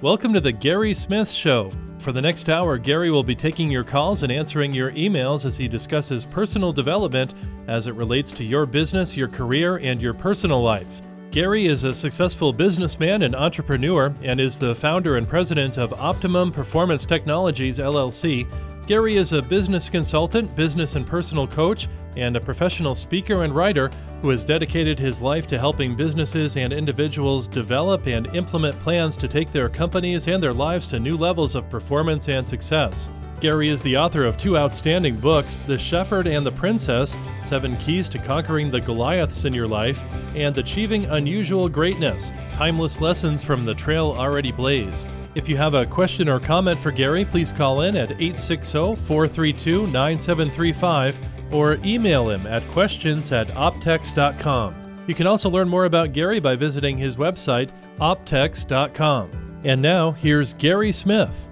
[0.00, 1.72] Welcome to the Gary Smith Show.
[1.98, 5.56] For the next hour, Gary will be taking your calls and answering your emails as
[5.56, 7.34] he discusses personal development
[7.66, 11.00] as it relates to your business, your career, and your personal life.
[11.32, 16.52] Gary is a successful businessman and entrepreneur and is the founder and president of Optimum
[16.52, 18.46] Performance Technologies LLC.
[18.86, 21.88] Gary is a business consultant, business and personal coach,
[22.18, 23.90] and a professional speaker and writer
[24.22, 29.28] who has dedicated his life to helping businesses and individuals develop and implement plans to
[29.28, 33.08] take their companies and their lives to new levels of performance and success.
[33.40, 38.08] Gary is the author of two outstanding books The Shepherd and the Princess Seven Keys
[38.08, 40.02] to Conquering the Goliaths in Your Life,
[40.34, 45.08] and Achieving Unusual Greatness Timeless Lessons from the Trail Already Blazed.
[45.36, 49.86] If you have a question or comment for Gary, please call in at 860 432
[49.86, 51.18] 9735
[51.52, 54.74] or email him at questions at optex.com.
[55.06, 59.60] You can also learn more about Gary by visiting his website, optex.com.
[59.64, 61.48] And now, here's Gary Smith.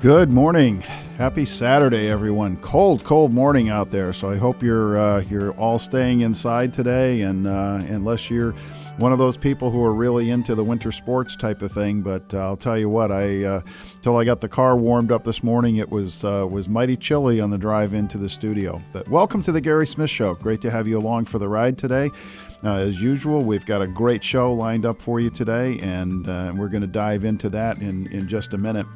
[0.00, 0.82] Good morning.
[1.16, 2.56] Happy Saturday, everyone.
[2.58, 4.12] Cold, cold morning out there.
[4.12, 8.54] So I hope you're uh, you're all staying inside today, and uh, unless you're
[8.98, 12.00] one of those people who are really into the winter sports type of thing.
[12.00, 13.62] But uh, I'll tell you what, I uh,
[14.02, 17.40] till I got the car warmed up this morning, it was uh, was mighty chilly
[17.40, 18.82] on the drive into the studio.
[18.92, 20.34] But welcome to the Gary Smith Show.
[20.34, 22.10] Great to have you along for the ride today.
[22.64, 26.52] Uh, as usual, we've got a great show lined up for you today, and uh,
[26.56, 28.86] we're going to dive into that in, in just a minute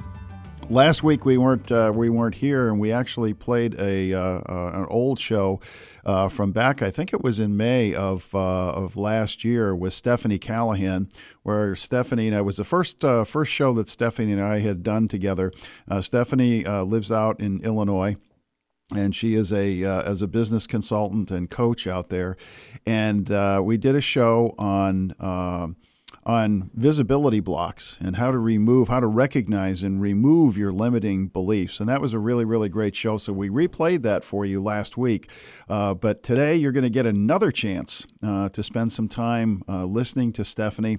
[0.70, 4.70] last week we weren't uh, we weren't here, and we actually played a uh, uh,
[4.74, 5.60] an old show
[6.04, 6.82] uh, from back.
[6.82, 11.08] I think it was in May of uh, of last year with Stephanie Callahan,
[11.42, 14.82] where Stephanie and I was the first uh, first show that Stephanie and I had
[14.82, 15.52] done together.
[16.00, 18.16] Stephanie lives out in Illinois
[18.94, 22.36] and she is a uh, as a business consultant and coach out there.
[22.86, 25.68] And uh, we did a show on uh,
[26.24, 31.80] on visibility blocks and how to remove, how to recognize and remove your limiting beliefs.
[31.80, 33.16] And that was a really, really great show.
[33.16, 35.30] So we replayed that for you last week.
[35.68, 39.86] Uh, but today you're going to get another chance uh, to spend some time uh,
[39.86, 40.98] listening to Stephanie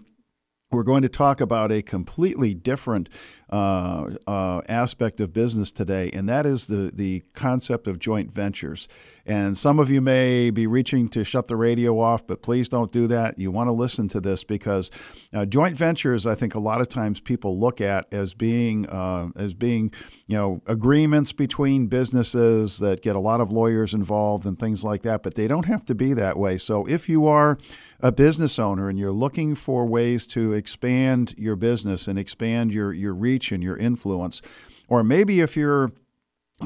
[0.72, 3.10] we're going to talk about a completely different
[3.50, 8.88] uh, uh, aspect of business today, and that is the, the concept of joint ventures.
[9.26, 12.92] And some of you may be reaching to shut the radio off, but please don't
[12.92, 13.38] do that.
[13.38, 14.90] You want to listen to this because
[15.34, 19.30] uh, joint ventures, I think, a lot of times people look at as being uh,
[19.36, 19.92] as being
[20.28, 25.04] you know agreements between businesses that get a lot of lawyers involved and things like
[25.04, 25.24] that.
[25.24, 26.58] But they don't have to be that way.
[26.58, 27.58] So if you are
[28.00, 32.92] a business owner and you're looking for ways to expand your business and expand your
[32.94, 34.42] your reach and your influence,
[34.88, 35.92] or maybe if you're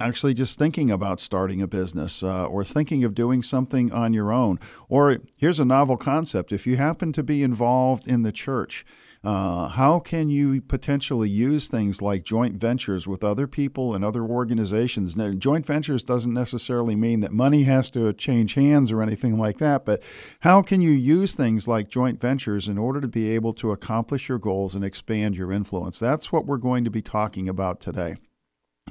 [0.02, 4.32] actually just thinking about starting a business uh, or thinking of doing something on your
[4.32, 4.60] own.
[4.90, 8.86] Or here's a novel concept if you happen to be involved in the church,
[9.24, 14.24] uh, how can you potentially use things like joint ventures with other people and other
[14.24, 15.16] organizations?
[15.16, 19.58] Now, joint ventures doesn't necessarily mean that money has to change hands or anything like
[19.58, 20.04] that, but
[20.42, 24.30] how can you use things like joint ventures in order to be able to accomplish
[24.30, 25.98] your goals and expand your influence?
[25.98, 28.18] That's what we're going to be talking about today.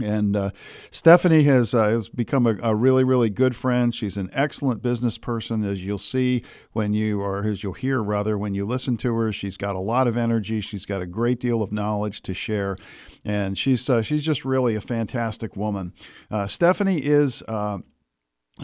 [0.03, 0.51] And uh,
[0.91, 3.95] Stephanie has uh, has become a, a, really really good friend.
[3.95, 8.37] She's an excellent business person, as you'll see when you or as you'll hear rather
[8.37, 9.31] when you listen to her.
[9.31, 10.61] She's got a lot of energy.
[10.61, 12.77] She's got a great deal of knowledge to share,
[13.25, 15.93] and she's uh, she's just really a fantastic woman.
[16.29, 17.45] Uh, Stephanie is.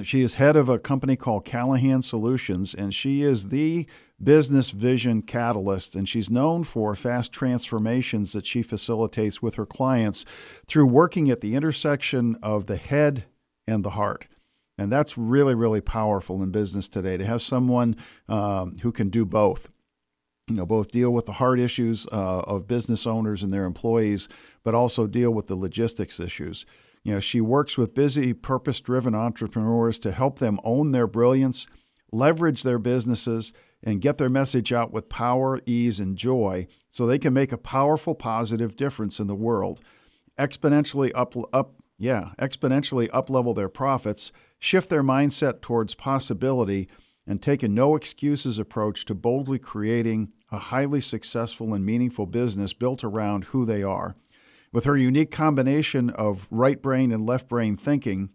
[0.03, 3.87] She is head of a company called Callahan Solutions, and she is the
[4.23, 10.25] business vision catalyst, and she's known for fast transformations that she facilitates with her clients
[10.67, 13.25] through working at the intersection of the head
[13.67, 14.29] and the heart.
[14.79, 17.97] And that's really, really powerful in business today to have someone
[18.29, 19.71] um, who can do both.
[20.47, 24.29] You know, both deal with the hard issues uh, of business owners and their employees,
[24.63, 26.65] but also deal with the logistics issues.
[27.11, 31.67] You know, she works with busy, purpose driven entrepreneurs to help them own their brilliance,
[32.13, 37.19] leverage their businesses, and get their message out with power, ease, and joy so they
[37.19, 39.81] can make a powerful, positive difference in the world.
[40.39, 44.31] Exponentially up, up yeah, exponentially uplevel their profits,
[44.61, 46.89] shift their mindset towards possibility,
[47.27, 52.73] and take a no excuses approach to boldly creating a highly successful and meaningful business
[52.73, 54.15] built around who they are.
[54.73, 58.31] With her unique combination of right brain and left brain thinking,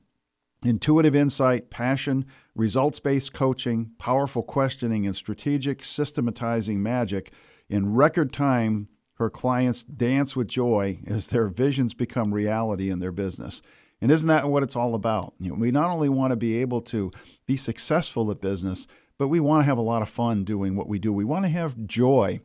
[0.64, 7.32] intuitive insight, passion, results based coaching, powerful questioning, and strategic systematizing magic,
[7.70, 13.14] in record time, her clients dance with joy as their visions become reality in their
[13.14, 13.62] business.
[14.02, 15.34] And isn't that what it's all about?
[15.40, 17.12] You know, we not only want to be able to
[17.46, 20.90] be successful at business, but we want to have a lot of fun doing what
[20.90, 21.14] we do.
[21.14, 22.42] We want to have joy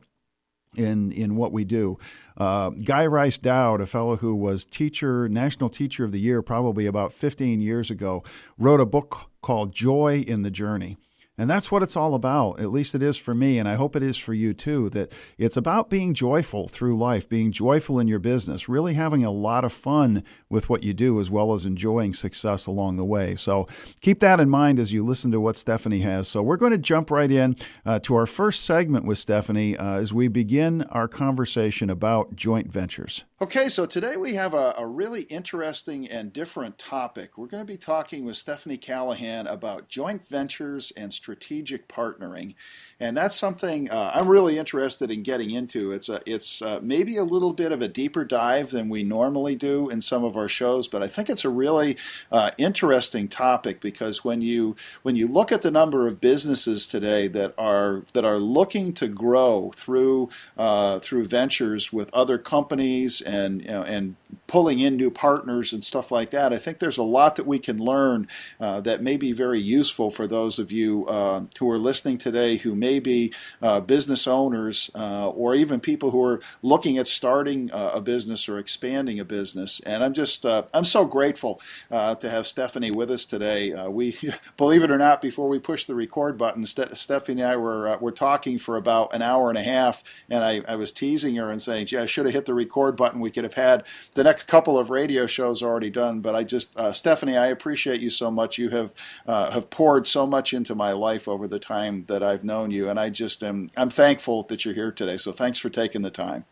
[0.75, 1.97] in in what we do.
[2.37, 6.85] Uh, Guy Rice Doud, a fellow who was teacher, national teacher of the year, probably
[6.85, 8.23] about 15 years ago,
[8.57, 10.97] wrote a book called Joy in the Journey.
[11.37, 12.59] And that's what it's all about.
[12.59, 14.89] At least it is for me, and I hope it is for you too.
[14.89, 19.31] That it's about being joyful through life, being joyful in your business, really having a
[19.31, 23.35] lot of fun with what you do, as well as enjoying success along the way.
[23.35, 23.67] So
[24.01, 26.27] keep that in mind as you listen to what Stephanie has.
[26.27, 27.55] So we're going to jump right in
[27.85, 32.71] uh, to our first segment with Stephanie uh, as we begin our conversation about joint
[32.71, 33.23] ventures.
[33.41, 37.39] Okay, so today we have a, a, really interesting and different topic.
[37.39, 42.53] We're going to be talking with Stephanie Callahan about joint ventures and strategic partnering,
[43.01, 45.91] and that's something uh, I'm really interested in getting into.
[45.91, 49.55] It's a, it's uh, maybe a little bit of a deeper dive than we normally
[49.55, 51.97] do in some of our shows, but I think it's a really
[52.31, 57.27] uh, interesting topic because when you when you look at the number of businesses today
[57.29, 63.63] that are that are looking to grow through uh, through ventures with other companies and
[63.63, 64.15] you know, and
[64.51, 66.51] pulling in new partners and stuff like that.
[66.51, 68.27] I think there's a lot that we can learn
[68.59, 72.57] uh, that may be very useful for those of you uh, who are listening today
[72.57, 77.71] who may be uh, business owners uh, or even people who are looking at starting
[77.71, 79.79] uh, a business or expanding a business.
[79.85, 83.73] And I'm just I'm so grateful to have Stephanie with us today.
[83.87, 84.17] we
[84.57, 87.97] believe it or not, before we push the record button, Ste- Stephanie and I were
[87.99, 91.49] were talking for about an hour and a half, and I, I was teasing her
[91.49, 93.21] and saying, "Gee, I should have hit the record button.
[93.21, 96.75] We could have had the next couple of radio shows already done, but I just
[96.77, 98.57] uh, Stephanie, I appreciate you so much.
[98.57, 98.93] You have
[99.25, 102.89] uh, have poured so much into my life over the time that I've known you,
[102.89, 105.17] and I just am I'm thankful that you're here today.
[105.17, 106.45] So thanks for taking the time.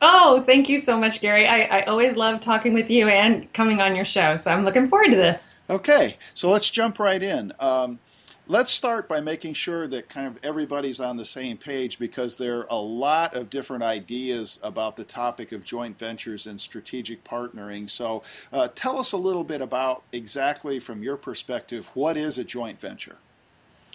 [0.00, 1.46] Oh, thank you so much, Gary.
[1.46, 4.86] I, I always love talking with you and coming on your show, so I'm looking
[4.86, 5.48] forward to this.
[5.70, 7.52] Okay, so let's jump right in.
[7.58, 7.98] Um,
[8.48, 12.60] Let's start by making sure that kind of everybody's on the same page because there
[12.60, 17.90] are a lot of different ideas about the topic of joint ventures and strategic partnering.
[17.90, 18.22] So,
[18.52, 22.80] uh, tell us a little bit about exactly from your perspective what is a joint
[22.80, 23.16] venture?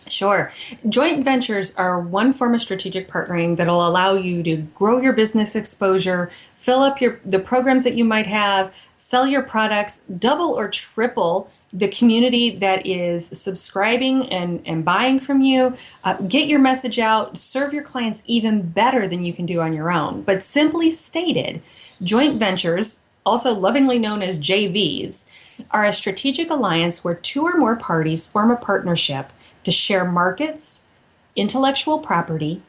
[0.08, 0.52] Sure.
[0.90, 5.56] Joint ventures are one form of strategic partnering that'll allow you to grow your business
[5.56, 10.70] exposure, fill up your the programs that you might have, sell your products, double or
[10.70, 15.76] triple the community that is subscribing and, and buying from you.
[16.04, 19.74] Uh, get your message out, serve your clients even better than you can do on
[19.74, 20.22] your own.
[20.24, 21.62] But simply stated,
[22.04, 25.26] joint ventures, also lovingly known as JVs,
[25.70, 29.32] are a strategic alliance where two or more parties form a partnership
[29.64, 30.88] to share markets,
[31.36, 32.62] intellectual property,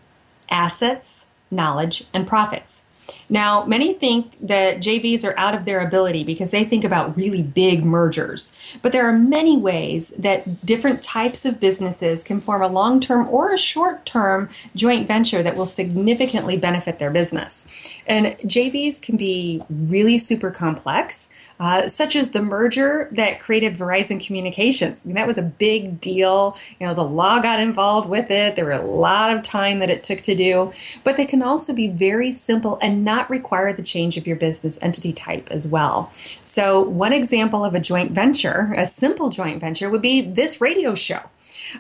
[0.51, 2.87] assets, knowledge, and profits.
[3.29, 7.43] Now, many think that JVs are out of their ability because they think about really
[7.43, 8.61] big mergers.
[8.83, 13.27] But there are many ways that different types of businesses can form a long term
[13.29, 17.91] or a short term joint venture that will significantly benefit their business.
[18.07, 21.31] And JVs can be really super complex
[21.63, 25.05] uh, such as the merger that created Verizon Communications.
[25.05, 26.59] I mean, that was a big deal.
[26.81, 28.57] You know, the law got involved with it.
[28.57, 30.73] There were a lot of time that it took to do,
[31.05, 34.77] but they can also be very simple and not require the change of your business
[34.83, 36.11] entity type as well.
[36.43, 40.97] So, one example of a joint venture, a simple joint venture, would be this radio
[40.97, 41.21] show.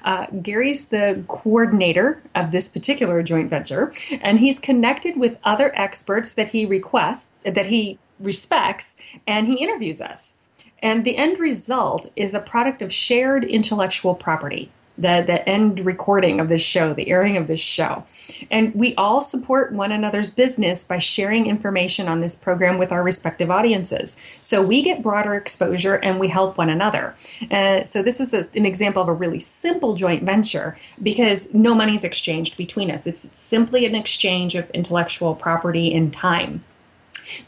[0.04, 6.34] Uh, Gary's the coordinator of this particular joint venture, and he's connected with other experts
[6.34, 10.38] that he requests that he respects, and he interviews us.
[10.82, 14.72] And the end result is a product of shared intellectual property.
[14.98, 18.04] The, the end recording of this show, the airing of this show.
[18.50, 23.02] And we all support one another's business by sharing information on this program with our
[23.02, 24.18] respective audiences.
[24.42, 27.14] So we get broader exposure and we help one another.
[27.50, 31.74] Uh, so this is a, an example of a really simple joint venture because no
[31.74, 33.06] money is exchanged between us.
[33.06, 36.64] It's simply an exchange of intellectual property and time.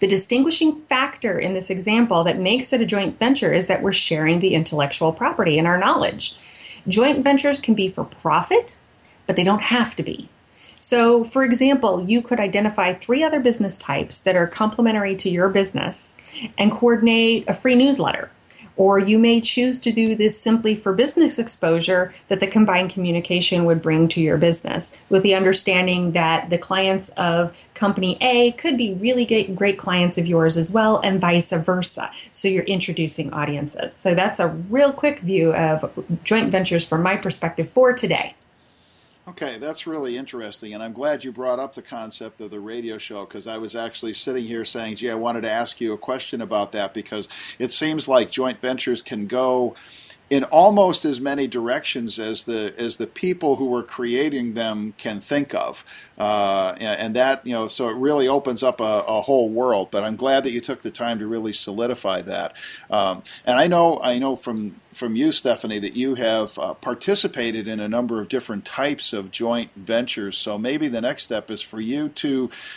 [0.00, 3.92] The distinguishing factor in this example that makes it a joint venture is that we're
[3.92, 6.35] sharing the intellectual property and our knowledge.
[6.87, 8.76] Joint ventures can be for profit,
[9.26, 10.28] but they don't have to be.
[10.78, 15.49] So, for example, you could identify three other business types that are complementary to your
[15.49, 16.14] business
[16.59, 18.30] and coordinate a free newsletter
[18.76, 23.64] or you may choose to do this simply for business exposure that the combined communication
[23.64, 28.76] would bring to your business, with the understanding that the clients of company A could
[28.76, 32.11] be really great clients of yours as well, and vice versa.
[32.33, 33.93] So you're introducing audiences.
[33.93, 35.93] So that's a real quick view of
[36.25, 38.35] joint ventures from my perspective for today.
[39.26, 42.99] Okay, that's really interesting, and I'm glad you brought up the concept of the radio
[42.99, 45.99] show because I was actually sitting here saying, "Gee, I wanted to ask you a
[45.99, 47.26] question about that because
[47.59, 49.75] it seems like joint ventures can go."
[50.31, 55.21] In almost as many directions as the as the people who were creating them can
[55.21, 55.85] think of,
[56.19, 59.90] uh, and that you know, so it really opens up a, a, whole world.
[59.90, 62.57] But I'm glad that you took the time to really solidify that.
[62.90, 67.69] Um, and I know I know from from you, Stephanie, that you have uh, participated
[67.69, 70.38] in a number of different types of joint ventures.
[70.38, 72.28] So maybe the next step is for you to,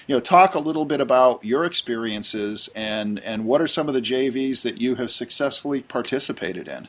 [0.08, 3.94] you know, talk a little bit about your experiences and and what are some of
[3.94, 6.88] the JVs that you have successfully participated in.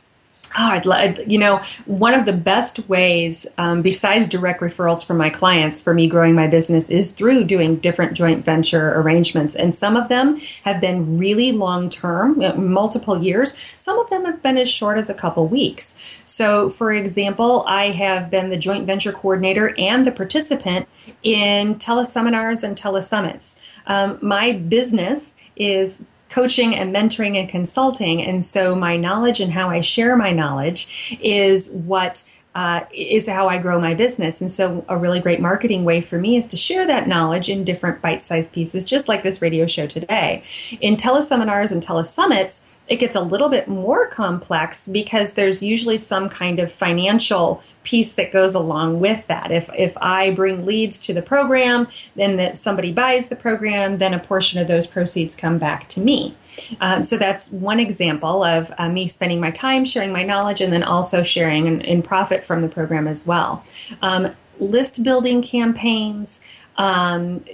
[0.58, 5.30] I'd love, you know, one of the best ways, um, besides direct referrals from my
[5.30, 9.54] clients for me growing my business, is through doing different joint venture arrangements.
[9.54, 13.58] And some of them have been really long term, multiple years.
[13.76, 16.20] Some of them have been as short as a couple weeks.
[16.24, 20.88] So, for example, I have been the joint venture coordinator and the participant
[21.22, 23.60] in teleseminars and telesummits.
[23.86, 28.22] Um, my business is coaching and mentoring and consulting.
[28.22, 32.22] And so my knowledge and how I share my knowledge is what
[32.54, 34.40] uh, is how I grow my business.
[34.40, 37.62] And so, a really great marketing way for me is to share that knowledge in
[37.62, 40.42] different bite sized pieces, just like this radio show today.
[40.80, 46.28] In teleseminars and telesummits, it gets a little bit more complex because there's usually some
[46.28, 49.50] kind of financial piece that goes along with that.
[49.52, 54.14] If if I bring leads to the program, then that somebody buys the program, then
[54.14, 56.34] a portion of those proceeds come back to me.
[56.80, 60.72] Um, so that's one example of uh, me spending my time sharing my knowledge and
[60.72, 63.62] then also sharing in, in profit from the program as well.
[64.00, 66.40] Um, list building campaigns,
[66.76, 67.44] um,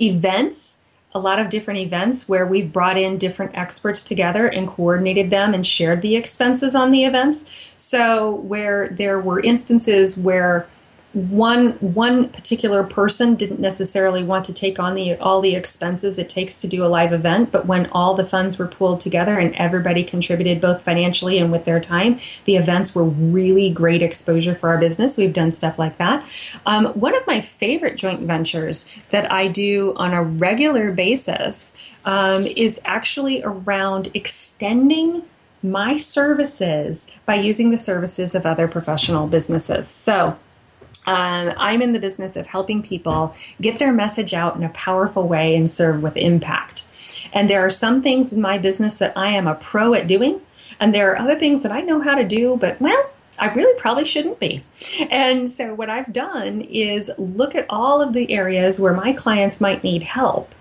[0.00, 0.78] events
[1.14, 5.52] a lot of different events where we've brought in different experts together and coordinated them
[5.52, 7.72] and shared the expenses on the events.
[7.76, 10.66] So, where there were instances where
[11.12, 16.28] one one particular person didn't necessarily want to take on the all the expenses it
[16.28, 19.54] takes to do a live event but when all the funds were pooled together and
[19.56, 24.70] everybody contributed both financially and with their time the events were really great exposure for
[24.70, 25.18] our business.
[25.18, 26.26] We've done stuff like that.
[26.64, 32.46] Um, one of my favorite joint ventures that i do on a regular basis um,
[32.46, 35.24] is actually around extending
[35.62, 39.86] my services by using the services of other professional businesses.
[39.86, 40.36] So
[41.06, 45.26] um, I'm in the business of helping people get their message out in a powerful
[45.26, 46.84] way and serve with impact.
[47.32, 50.40] And there are some things in my business that I am a pro at doing,
[50.78, 53.78] and there are other things that I know how to do, but well, I really
[53.78, 54.62] probably shouldn't be.
[55.10, 59.60] And so, what I've done is look at all of the areas where my clients
[59.60, 60.54] might need help.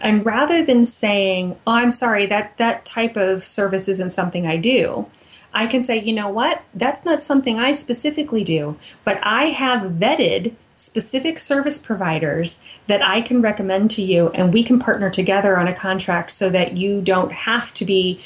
[0.00, 4.56] And rather than saying, oh, I'm sorry, that, that type of service isn't something I
[4.56, 5.06] do,
[5.54, 9.92] I can say, you know what, that's not something I specifically do, but I have
[9.92, 15.56] vetted specific service providers that I can recommend to you, and we can partner together
[15.56, 18.20] on a contract so that you don't have to be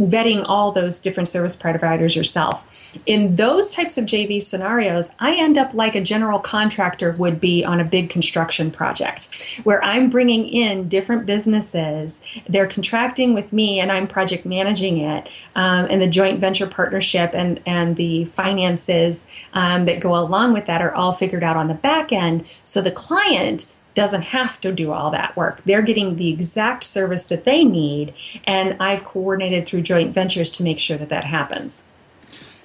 [0.00, 2.77] vetting all those different service providers yourself.
[3.06, 7.64] In those types of JV scenarios, I end up like a general contractor would be
[7.64, 12.22] on a big construction project, where I'm bringing in different businesses.
[12.48, 17.30] They're contracting with me, and I'm project managing it, um, and the joint venture partnership
[17.34, 21.68] and and the finances um, that go along with that are all figured out on
[21.68, 22.46] the back end.
[22.64, 25.60] So the client doesn't have to do all that work.
[25.64, 28.14] They're getting the exact service that they need,
[28.44, 31.87] and I've coordinated through joint ventures to make sure that that happens.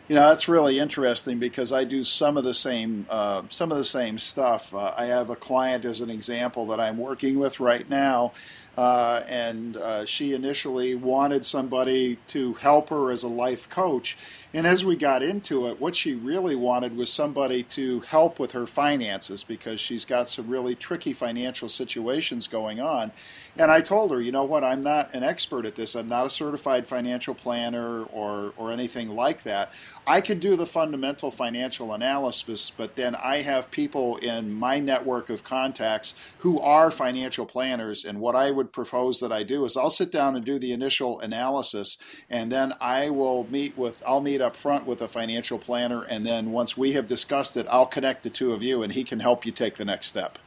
[0.10, 3.78] You know that's really interesting because I do some of the same uh, some of
[3.78, 4.74] the same stuff.
[4.74, 8.34] Uh, I have a client as an example that I'm working with right now
[8.78, 14.18] uh, and uh, she initially wanted somebody to help her as a life coach.
[14.56, 18.52] And as we got into it, what she really wanted was somebody to help with
[18.52, 23.12] her finances because she's got some really tricky financial situations going on.
[23.58, 25.96] And I told her, you know what, I'm not an expert at this.
[25.96, 29.74] I'm not a certified financial planner or, or anything like that.
[30.06, 35.32] I can do the fundamental financial analysis, but then I have people in my network
[35.32, 38.06] of contacts who are financial planners.
[38.06, 40.74] And what I would propose that I do is I'll sit down and do the
[40.74, 41.98] initial analysis,
[42.30, 46.04] and then I will meet with, I'll meet up front with a financial planner.
[46.04, 49.04] And then once we have discussed it, I'll connect the two of you and he
[49.04, 50.38] can help you take the next step.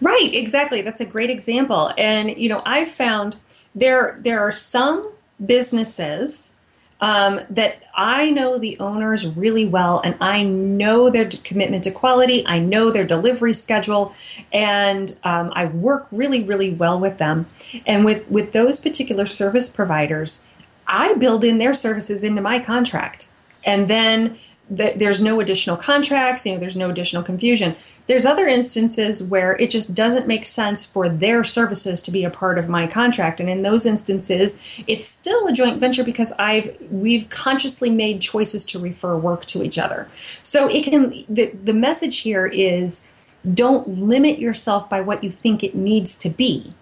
[0.00, 0.82] Right, exactly.
[0.82, 1.92] That's a great example.
[1.96, 3.36] And you know, I've found
[3.74, 5.10] there there are some
[5.44, 6.56] businesses
[7.00, 12.46] um, that I know the owners really well, and I know their commitment to quality.
[12.46, 14.12] I know their delivery schedule,
[14.52, 17.46] and um, I work really, really well with them.
[17.86, 20.46] And with with those particular service providers,
[20.90, 23.30] I build in their services into my contract,
[23.64, 24.36] and then
[24.76, 27.76] th- there's no additional contracts, you know, there's no additional confusion.
[28.08, 32.30] There's other instances where it just doesn't make sense for their services to be a
[32.30, 36.76] part of my contract, and in those instances, it's still a joint venture because I've
[36.90, 40.08] we've consciously made choices to refer work to each other.
[40.42, 43.06] So it can the the message here is
[43.48, 46.74] don't limit yourself by what you think it needs to be.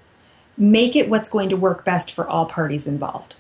[0.56, 3.36] Make it what's going to work best for all parties involved.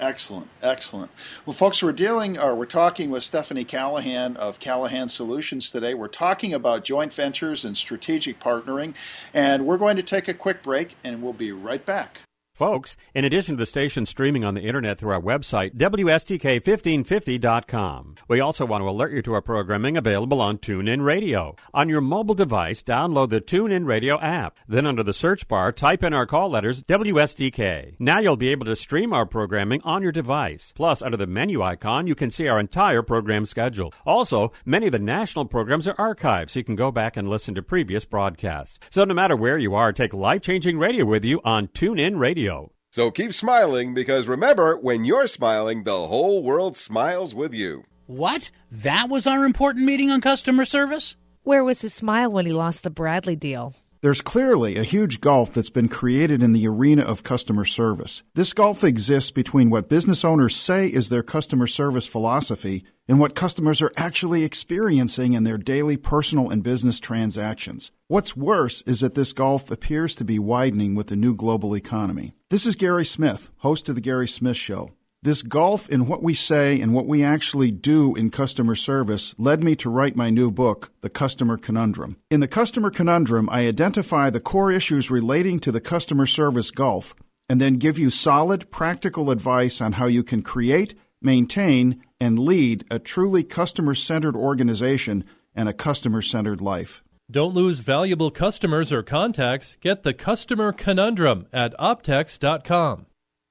[0.00, 1.10] Excellent, excellent.
[1.44, 5.92] Well, folks, we're dealing, or we're talking with Stephanie Callahan of Callahan Solutions today.
[5.92, 8.94] We're talking about joint ventures and strategic partnering,
[9.34, 12.20] and we're going to take a quick break, and we'll be right back.
[12.58, 18.40] Folks, in addition to the station streaming on the internet through our website, WSDK1550.com, we
[18.40, 21.54] also want to alert you to our programming available on TuneIn Radio.
[21.72, 24.58] On your mobile device, download the TuneIn Radio app.
[24.66, 27.94] Then under the search bar, type in our call letters WSDK.
[28.00, 30.72] Now you'll be able to stream our programming on your device.
[30.74, 33.94] Plus, under the menu icon, you can see our entire program schedule.
[34.04, 37.54] Also, many of the national programs are archived, so you can go back and listen
[37.54, 38.80] to previous broadcasts.
[38.90, 42.47] So no matter where you are, take life-changing radio with you on TuneIn Radio.
[42.90, 47.84] So keep smiling because remember, when you're smiling, the whole world smiles with you.
[48.06, 48.50] What?
[48.70, 51.16] That was our important meeting on customer service?
[51.42, 53.74] Where was his smile when he lost the Bradley deal?
[54.00, 58.22] There's clearly a huge gulf that's been created in the arena of customer service.
[58.32, 63.34] This gulf exists between what business owners say is their customer service philosophy and what
[63.34, 67.90] customers are actually experiencing in their daily personal and business transactions.
[68.06, 72.34] What's worse is that this gulf appears to be widening with the new global economy.
[72.50, 74.92] This is Gary Smith, host of The Gary Smith Show.
[75.20, 79.64] This gulf in what we say and what we actually do in customer service led
[79.64, 82.18] me to write my new book, The Customer Conundrum.
[82.30, 87.16] In The Customer Conundrum, I identify the core issues relating to the customer service gulf
[87.48, 92.84] and then give you solid, practical advice on how you can create, maintain, and lead
[92.88, 97.02] a truly customer centered organization and a customer centered life.
[97.28, 99.78] Don't lose valuable customers or contacts.
[99.80, 103.06] Get the Customer Conundrum at optex.com.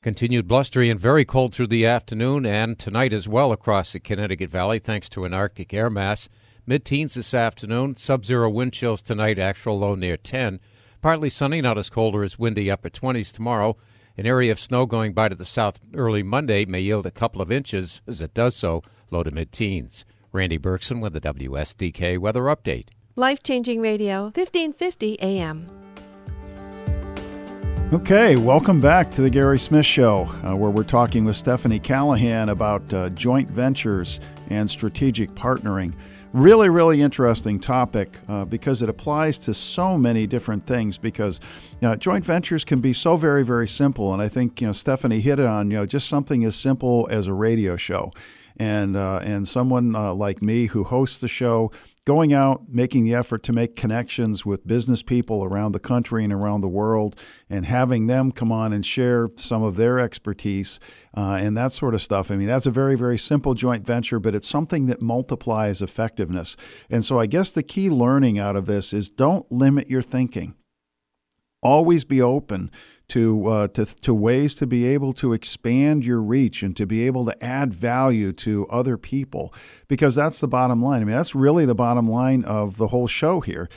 [0.07, 4.49] Continued blustery and very cold through the afternoon and tonight as well across the Connecticut
[4.49, 6.29] Valley, thanks to an Arctic air mass.
[6.65, 10.61] Mid teens this afternoon, sub zero wind chills tonight, actual low near 10.
[11.01, 13.75] Partly sunny, not as cold or as windy, upper 20s tomorrow.
[14.15, 17.41] An area of snow going by to the south early Monday may yield a couple
[17.41, 18.01] of inches.
[18.08, 20.05] As it does so, low to mid teens.
[20.32, 22.91] Randy Berkson with the WSDK Weather Update.
[23.17, 25.76] Life Changing Radio, 1550 AM.
[27.93, 32.50] Okay, welcome back to the Gary Smith Show, uh, where we're talking with Stephanie Callahan
[32.50, 34.19] about uh, joint ventures
[34.50, 35.93] and strategic partnering.
[36.34, 40.97] Really, really interesting topic uh, because it applies to so many different things.
[40.97, 41.39] Because
[41.80, 44.73] you know, joint ventures can be so very, very simple, and I think you know
[44.73, 45.71] Stephanie hit it on.
[45.71, 48.12] You know, just something as simple as a radio show,
[48.58, 51.71] and uh, and someone uh, like me who hosts the show
[52.08, 56.32] going out, making the effort to make connections with business people around the country and
[56.32, 60.80] around the world, and having them come on and share some of their expertise
[61.17, 62.32] uh, and that sort of stuff.
[62.32, 66.56] I mean, that's a very, very simple joint venture, but it's something that multiplies effectiveness.
[66.89, 70.56] And so I guess the key learning out of this is don't limit your thinking.
[71.62, 72.72] Always be open
[73.10, 77.06] to, uh, to, to ways to be able to expand your reach and to be
[77.06, 79.54] able to add value to other people
[79.88, 81.02] because that's the bottom line.
[81.02, 83.70] I mean, that's really the bottom line of the whole show here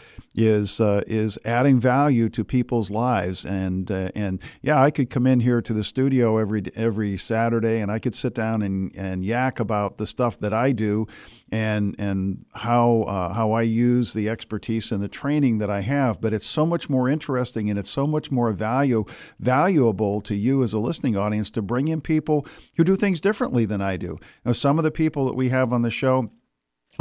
[0.47, 5.27] is uh, is adding value to people's lives and uh, and yeah I could come
[5.27, 9.25] in here to the studio every every Saturday and I could sit down and, and
[9.25, 11.07] yak about the stuff that I do
[11.51, 16.21] and and how uh, how I use the expertise and the training that I have
[16.21, 19.05] but it's so much more interesting and it's so much more value
[19.39, 23.65] valuable to you as a listening audience to bring in people who do things differently
[23.65, 24.19] than I do.
[24.45, 26.31] Now some of the people that we have on the show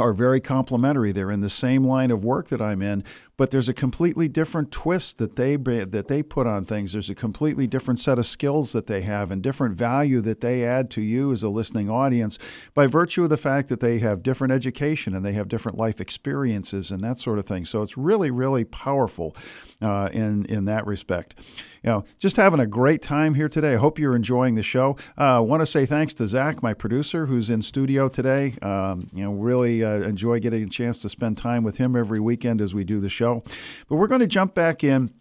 [0.00, 1.12] are very complementary.
[1.12, 3.04] They're in the same line of work that I'm in,
[3.40, 6.92] but there's a completely different twist that they that they put on things.
[6.92, 10.62] There's a completely different set of skills that they have and different value that they
[10.62, 12.38] add to you as a listening audience
[12.74, 16.02] by virtue of the fact that they have different education and they have different life
[16.02, 17.64] experiences and that sort of thing.
[17.64, 19.34] So it's really really powerful
[19.80, 21.34] uh, in in that respect
[21.82, 23.74] you know, just having a great time here today.
[23.74, 24.96] I hope you're enjoying the show.
[25.16, 28.54] I uh, want to say thanks to Zach, my producer, who's in studio today.
[28.60, 32.20] Um, you know, really uh, enjoy getting a chance to spend time with him every
[32.20, 33.29] weekend as we do the show.
[33.38, 35.12] But we're going to jump back in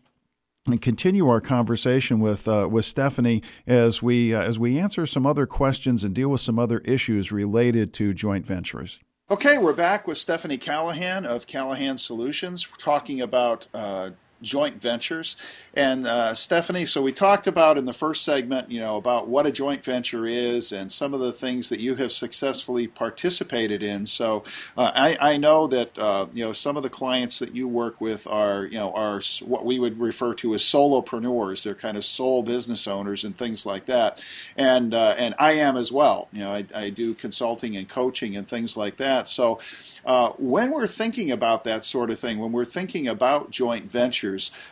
[0.66, 5.26] and continue our conversation with uh, with Stephanie as we uh, as we answer some
[5.26, 9.00] other questions and deal with some other issues related to joint ventures.
[9.32, 15.36] Okay, we're back with Stephanie Callahan of Callahan Solutions, We're talking about uh, joint ventures.
[15.74, 19.46] And uh, Stephanie, so we talked about in the first segment, you know, about what
[19.46, 24.06] a joint venture is and some of the things that you have successfully participated in.
[24.06, 24.44] So
[24.78, 28.02] uh, I, I, know that uh, you know some of the clients that you work
[28.02, 31.64] with are you know are what we would refer to as solopreneurs.
[31.64, 34.24] They're kind of sole business owners and things like that.
[34.58, 36.28] And uh, and I am as well.
[36.32, 39.28] You know, I, I do consulting and coaching and things like that.
[39.28, 39.60] So
[40.06, 44.29] uh, when we're thinking about that sort of thing, when we're thinking about joint ventures,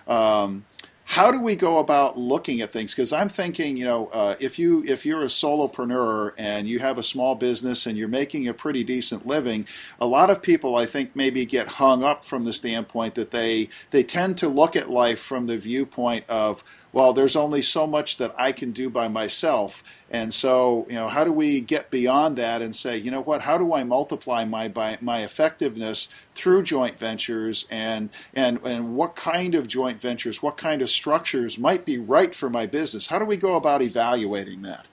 [0.08, 0.66] um,
[1.10, 2.94] how do we go about looking at things?
[2.94, 6.98] Because i'm thinking you know uh, if you if you're a solopreneur and you have
[6.98, 9.66] a small business and you're making a pretty decent living
[10.00, 13.70] a lot of people i think maybe get hung up from the standpoint that they
[13.92, 16.64] they tend to look at life from the viewpoint of
[16.94, 19.84] well, there's only so much that I can do by myself.
[20.10, 23.42] And so, you know, how do we get beyond that and say, you know what,
[23.42, 29.16] how do I multiply my by, my effectiveness through joint ventures and and and what
[29.16, 33.08] kind of joint ventures, what kind of structures might be right for my business?
[33.08, 34.88] How do we go about evaluating that?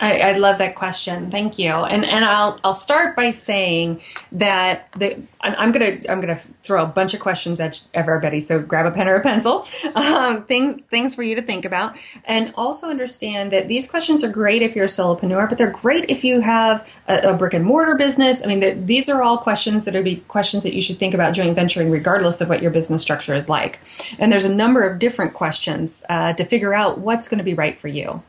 [0.00, 1.30] I, I, love that question.
[1.30, 1.70] Thank you.
[1.72, 4.00] And and I'll I'll start by saying
[4.32, 8.40] that the I'm gonna I'm gonna throw a bunch of questions at everybody.
[8.40, 9.66] So grab a pen or a pencil.
[9.98, 14.30] Um, things things for you to think about, and also understand that these questions are
[14.30, 17.64] great if you're a solopreneur, but they're great if you have a, a brick and
[17.64, 18.44] mortar business.
[18.44, 21.14] I mean, the, these are all questions that are be questions that you should think
[21.14, 23.80] about joint venturing, regardless of what your business structure is like.
[24.18, 27.54] And there's a number of different questions uh, to figure out what's going to be
[27.54, 28.22] right for you.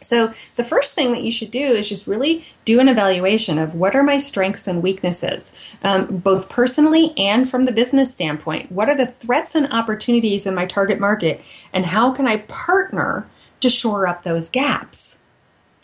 [0.00, 3.74] So, the first thing that you should do is just really do an evaluation of
[3.74, 8.70] what are my strengths and weaknesses, um, both personally and from the business standpoint.
[8.70, 13.26] What are the threats and opportunities in my target market, and how can I partner
[13.60, 15.22] to shore up those gaps?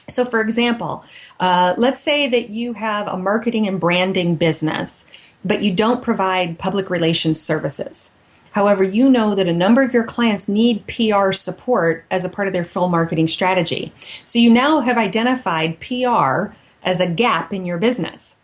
[0.09, 1.05] So, for example,
[1.41, 5.07] uh, let's say that you have a marketing and branding business,
[5.45, 8.13] but you don't provide public relations services.
[8.53, 12.49] However, you know that a number of your clients need PR support as a part
[12.49, 13.93] of their full marketing strategy.
[14.25, 18.39] So you now have identified PR as a gap in your business.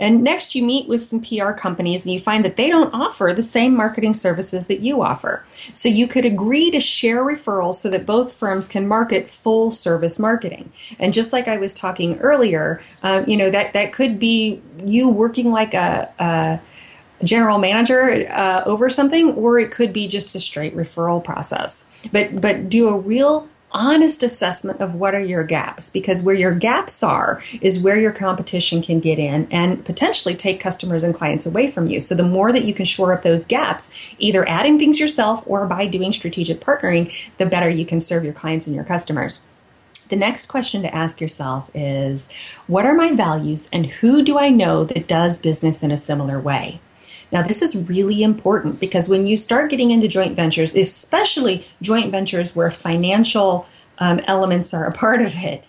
[0.00, 3.34] And next, you meet with some PR companies and you find that they don't offer
[3.36, 5.44] the same marketing services that you offer.
[5.74, 10.18] So you could agree to share referrals so that both firms can market full service
[10.18, 10.72] marketing.
[10.98, 15.10] And just like I was talking earlier, um, you know, that, that could be you
[15.10, 16.60] working like a, a
[17.22, 21.86] general manager uh, over something, or it could be just a straight referral process.
[22.12, 26.52] But but do a real honest assessment of what are your gaps because where your
[26.52, 31.46] gaps are is where your competition can get in and potentially take customers and clients
[31.46, 32.00] away from you.
[32.00, 35.66] So the more that you can shore up those gaps, either adding things yourself or
[35.66, 39.48] by doing strategic partnering, the better you can serve your clients and your customers.
[40.08, 42.28] The next question to ask yourself is
[42.66, 46.40] What are my values and who do I know that does business in a similar
[46.40, 46.80] way?
[47.32, 52.10] Now, this is really important because when you start getting into joint ventures, especially joint
[52.10, 53.66] ventures where financial
[53.98, 55.64] um, elements are a part of it,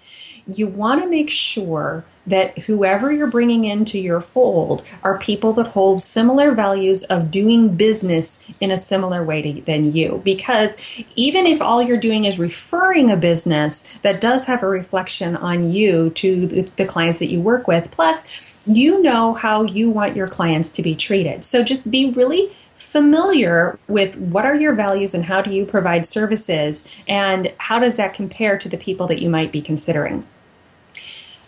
[0.55, 5.67] you want to make sure that whoever you're bringing into your fold are people that
[5.67, 10.21] hold similar values of doing business in a similar way to, than you.
[10.23, 15.35] Because even if all you're doing is referring a business, that does have a reflection
[15.35, 17.91] on you to the, the clients that you work with.
[17.91, 21.43] Plus, you know how you want your clients to be treated.
[21.43, 26.05] So just be really familiar with what are your values and how do you provide
[26.05, 30.25] services and how does that compare to the people that you might be considering.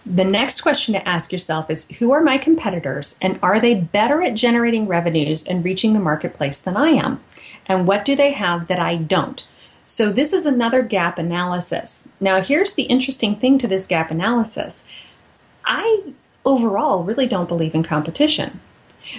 [0.05, 4.21] The next question to ask yourself is Who are my competitors and are they better
[4.21, 7.23] at generating revenues and reaching the marketplace than I am?
[7.67, 9.47] And what do they have that I don't?
[9.85, 12.11] So, this is another gap analysis.
[12.19, 14.87] Now, here's the interesting thing to this gap analysis
[15.65, 16.13] I
[16.43, 18.59] overall really don't believe in competition.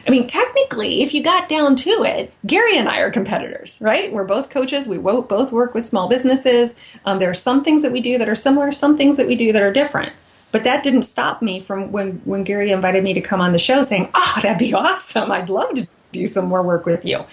[0.06, 4.12] I mean, technically, if you got down to it, Gary and I are competitors, right?
[4.12, 4.88] We're both coaches.
[4.88, 6.76] We both work with small businesses.
[7.04, 9.36] Um, there are some things that we do that are similar, some things that we
[9.36, 10.12] do that are different.
[10.54, 13.58] But that didn't stop me from when, when Gary invited me to come on the
[13.58, 15.32] show saying, Oh, that'd be awesome.
[15.32, 17.24] I'd love to do some more work with you.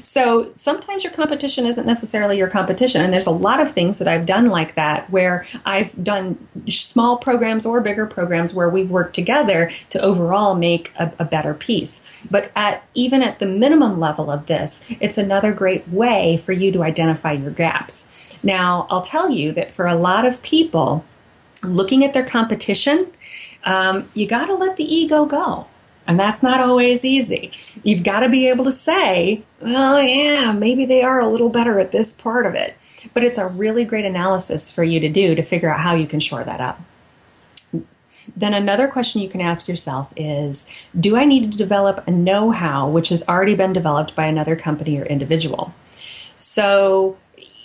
[0.00, 3.02] So sometimes your competition isn't necessarily your competition.
[3.02, 7.18] And there's a lot of things that I've done like that where I've done small
[7.18, 12.26] programs or bigger programs where we've worked together to overall make a, a better piece.
[12.30, 16.72] But at even at the minimum level of this, it's another great way for you
[16.72, 18.34] to identify your gaps.
[18.42, 21.04] Now, I'll tell you that for a lot of people,
[21.64, 23.12] looking at their competition,
[23.64, 25.66] um, you got to let the ego go.
[26.06, 27.52] And that's not always easy.
[27.84, 31.78] You've got to be able to say, oh, yeah, maybe they are a little better
[31.78, 32.74] at this part of it.
[33.14, 36.06] But it's a really great analysis for you to do to figure out how you
[36.06, 36.80] can shore that up.
[38.36, 40.66] then another question you can ask yourself is
[40.98, 44.56] Do I need to develop a know how which has already been developed by another
[44.56, 45.74] company or individual?
[46.36, 47.18] So,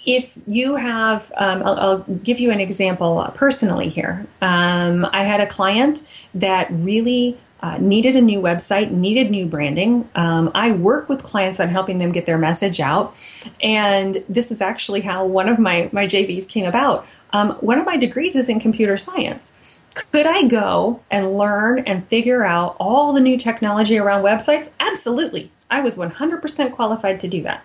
[0.05, 4.25] if you have, um, I'll, I'll, give you an example personally here.
[4.41, 10.07] Um, I had a client that really uh, needed a new website, needed new branding.
[10.13, 13.15] Um, I work with clients on helping them get their message out,
[13.61, 17.07] and this is actually how one of my my JVs came about.
[17.33, 19.57] Um, one of my degrees is in computer science.
[19.95, 24.73] Could I go and learn and figure out all the new technology around websites?
[24.79, 25.51] Absolutely.
[25.71, 27.63] I was 100% qualified to do that.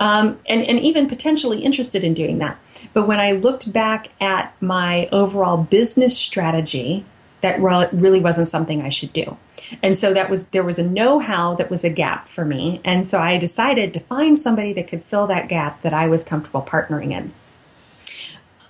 [0.00, 2.56] Um, and, and even potentially interested in doing that.
[2.92, 7.04] But when I looked back at my overall business strategy,
[7.40, 9.36] that really wasn't something I should do.
[9.82, 12.80] And so that was there was a know-how that was a gap for me.
[12.84, 16.24] And so I decided to find somebody that could fill that gap that I was
[16.24, 17.32] comfortable partnering in.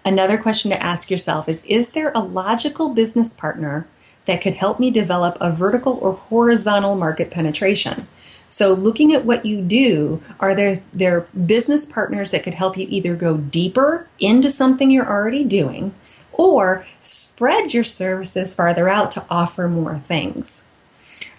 [0.05, 3.87] Another question to ask yourself is Is there a logical business partner
[4.27, 8.07] that could help me develop a vertical or horizontal market penetration?
[8.49, 12.87] So, looking at what you do, are there, there business partners that could help you
[12.89, 15.95] either go deeper into something you're already doing
[16.33, 20.67] or spread your services farther out to offer more things?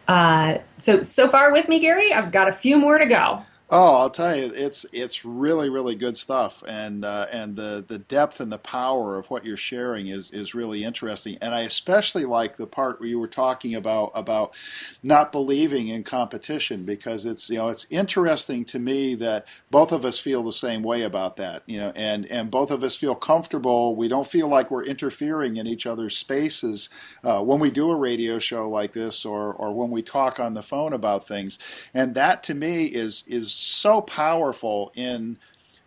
[0.08, 3.44] Uh, so, so far with me, Gary, I've got a few more to go.
[3.72, 8.00] Oh, I'll tell you, it's it's really really good stuff, and uh, and the the
[8.00, 11.38] depth and the power of what you're sharing is is really interesting.
[11.40, 14.56] And I especially like the part where you were talking about about
[15.04, 20.04] not believing in competition because it's you know it's interesting to me that both of
[20.04, 23.14] us feel the same way about that, you know, and and both of us feel
[23.14, 23.96] comfortable.
[23.96, 26.90] We don't feel like we're interfering in each other's spaces
[27.24, 30.56] uh, when we do a radio show like this, or or when we talk on
[30.56, 31.60] the phone about things.
[31.94, 35.38] And that to me is is so powerful in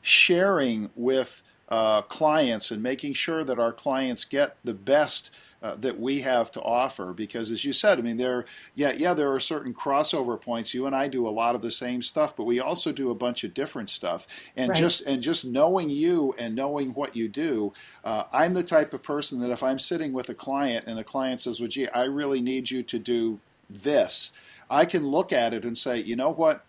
[0.00, 5.30] sharing with uh, clients and making sure that our clients get the best
[5.62, 7.12] uh, that we have to offer.
[7.12, 10.74] Because as you said i mean there yeah yeah there are certain crossover points.
[10.74, 13.14] You and i do a lot of the same stuff but we also do a
[13.14, 14.26] bunch of different stuff.
[14.56, 14.78] And right.
[14.78, 17.72] just and just knowing you and knowing what you do
[18.04, 21.04] uh, i'm the type of person that if i'm sitting with a client and the
[21.04, 23.38] client says well gee i really need you to do
[23.70, 24.32] this
[24.68, 26.64] i can look at it and say you know what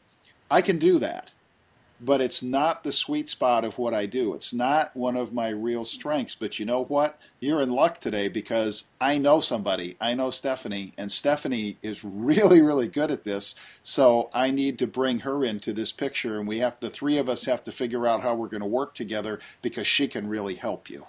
[0.53, 1.31] I can do that,
[1.99, 4.35] but it's not the sweet spot of what I do.
[4.35, 6.35] It's not one of my real strengths.
[6.35, 7.17] But you know what?
[7.39, 9.97] You're in luck today because I know somebody.
[9.99, 13.55] I know Stephanie, and Stephanie is really, really good at this.
[13.81, 17.27] So I need to bring her into this picture, and we have the three of
[17.27, 20.53] us have to figure out how we're going to work together because she can really
[20.53, 21.07] help you.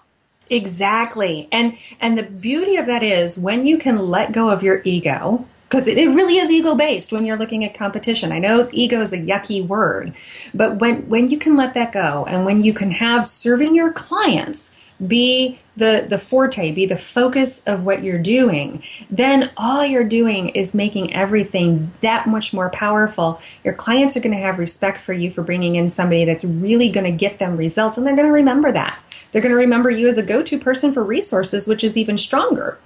[0.48, 1.50] Exactly.
[1.52, 5.46] And and the beauty of that is when you can let go of your ego
[5.68, 8.33] because it, really is ego based when you're looking at competition.
[8.33, 10.14] I know ego is a yucky word,
[10.55, 13.92] but when when you can let that go and when you can have serving your
[13.92, 20.05] clients be the the forte, be the focus of what you're doing, then all you're
[20.05, 23.40] doing is making everything that much more powerful.
[23.64, 26.88] Your clients are going to have respect for you for bringing in somebody that's really
[26.88, 28.98] going to get them results and they're going to remember that.
[29.33, 32.79] They're going to remember you as a go-to person for resources, which is even stronger.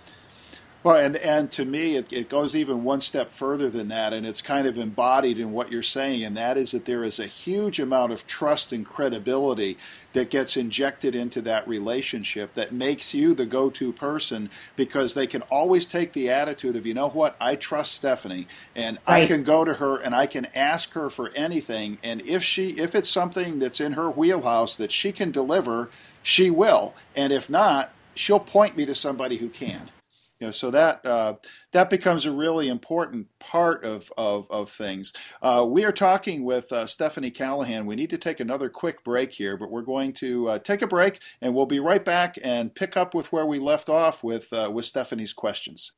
[0.84, 4.24] Well, and and to me, it, it goes even one step further than that, and
[4.24, 7.26] it's kind of embodied in what you're saying, and that is that there is a
[7.26, 9.76] huge amount of trust and credibility
[10.12, 15.42] that gets injected into that relationship that makes you the go-to person because they can
[15.42, 19.24] always take the attitude of, you know what, I trust Stephanie, and right.
[19.24, 22.78] I can go to her and I can ask her for anything, and if she
[22.78, 25.90] if it's something that's in her wheelhouse that she can deliver,
[26.22, 29.90] she will, and if not, she'll point me to somebody who can.
[30.40, 31.34] You know, so that uh,
[31.72, 35.12] that becomes a really important part of of, of things.
[35.42, 37.86] Uh, we are talking with uh, Stephanie Callahan.
[37.86, 40.86] We need to take another quick break here, but we're going to uh, take a
[40.86, 44.52] break, and we'll be right back and pick up with where we left off with
[44.52, 45.92] uh, with Stephanie's questions.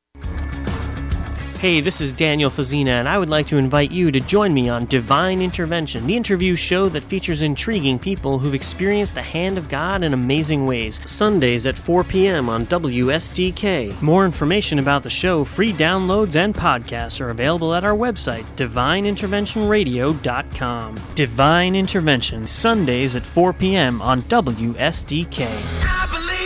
[1.61, 4.67] Hey, this is Daniel Fazina, and I would like to invite you to join me
[4.67, 9.69] on Divine Intervention, the interview show that features intriguing people who've experienced the hand of
[9.69, 10.99] God in amazing ways.
[11.07, 12.49] Sundays at 4 p.m.
[12.49, 14.01] on WSDK.
[14.01, 20.95] More information about the show, free downloads, and podcasts are available at our website, divineinterventionradio.com.
[21.13, 24.01] Divine Intervention, Sundays at 4 p.m.
[24.01, 26.40] on WSDK.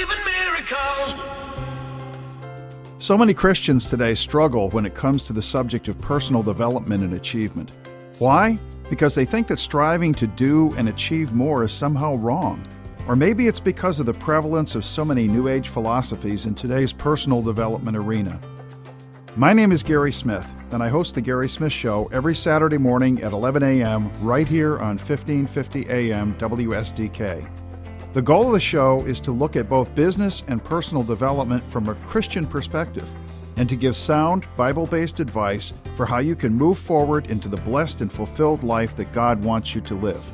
[3.05, 7.13] So many Christians today struggle when it comes to the subject of personal development and
[7.13, 7.71] achievement.
[8.17, 8.57] Why?
[8.89, 12.63] Because they think that striving to do and achieve more is somehow wrong.
[13.07, 16.91] Or maybe it's because of the prevalence of so many New Age philosophies in today's
[16.91, 18.41] personal development arena.
[19.35, 23.21] My name is Gary Smith, and I host The Gary Smith Show every Saturday morning
[23.21, 24.11] at 11 a.m.
[24.25, 26.33] right here on 1550 a.m.
[26.39, 27.64] WSDK.
[28.15, 31.89] The goal of the show is to look at both business and personal development from
[31.89, 33.11] a Christian perspective
[33.57, 37.57] and to give sound, Bible based advice for how you can move forward into the
[37.57, 40.31] blessed and fulfilled life that God wants you to live.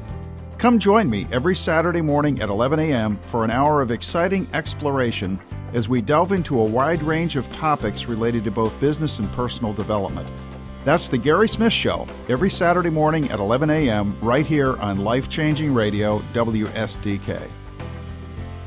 [0.60, 3.18] Come join me every Saturday morning at 11 a.m.
[3.24, 5.40] for an hour of exciting exploration
[5.74, 9.74] as we delve into a wide range of topics related to both business and personal
[9.74, 10.30] development.
[10.86, 15.30] That's the Gary Smith Show, every Saturday morning at 11 a.m., right here on Life
[15.30, 17.50] Changing Radio, WSDK.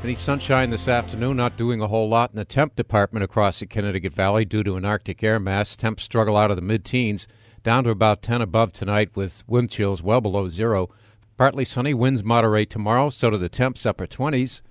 [0.05, 3.65] Any sunshine this afternoon, not doing a whole lot in the temp department across the
[3.65, 5.75] Connecticut Valley due to an Arctic air mass.
[5.75, 7.27] Temps struggle out of the mid teens,
[7.63, 10.91] down to about 10 above tonight with wind chills well below zero.
[11.37, 14.61] Partly sunny, winds moderate tomorrow, so do the temps upper 20s.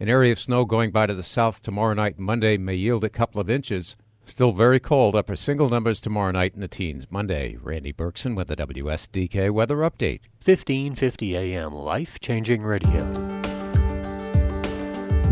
[0.00, 3.04] An area of snow going by to the south tomorrow night and Monday may yield
[3.04, 3.94] a couple of inches.
[4.24, 7.06] Still very cold, upper single numbers tomorrow night in the teens.
[7.10, 10.22] Monday, Randy Berkson with the WSDK Weather Update.
[10.44, 13.39] 1550 AM, life changing radio.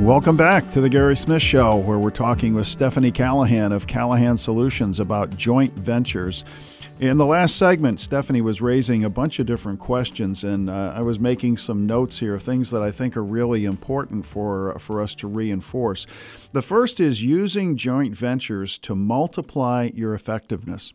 [0.00, 4.36] Welcome back to the Gary Smith Show, where we're talking with Stephanie Callahan of Callahan
[4.36, 6.44] Solutions about joint ventures.
[7.00, 11.02] In the last segment, Stephanie was raising a bunch of different questions, and uh, I
[11.02, 15.16] was making some notes here, things that I think are really important for for us
[15.16, 16.06] to reinforce.
[16.52, 20.94] The first is using joint ventures to multiply your effectiveness,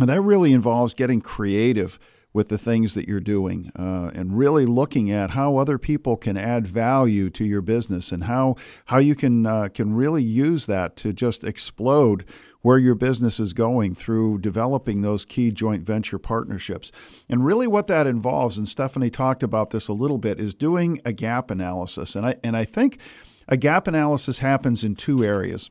[0.00, 1.98] and that really involves getting creative
[2.36, 6.36] with the things that you're doing uh, and really looking at how other people can
[6.36, 10.96] add value to your business and how how you can uh, can really use that
[10.96, 12.26] to just explode
[12.60, 16.92] where your business is going through developing those key joint venture partnerships.
[17.26, 21.00] And really what that involves, and Stephanie talked about this a little bit, is doing
[21.06, 22.14] a gap analysis.
[22.14, 22.98] And I and I think
[23.48, 25.70] a gap analysis happens in two areas.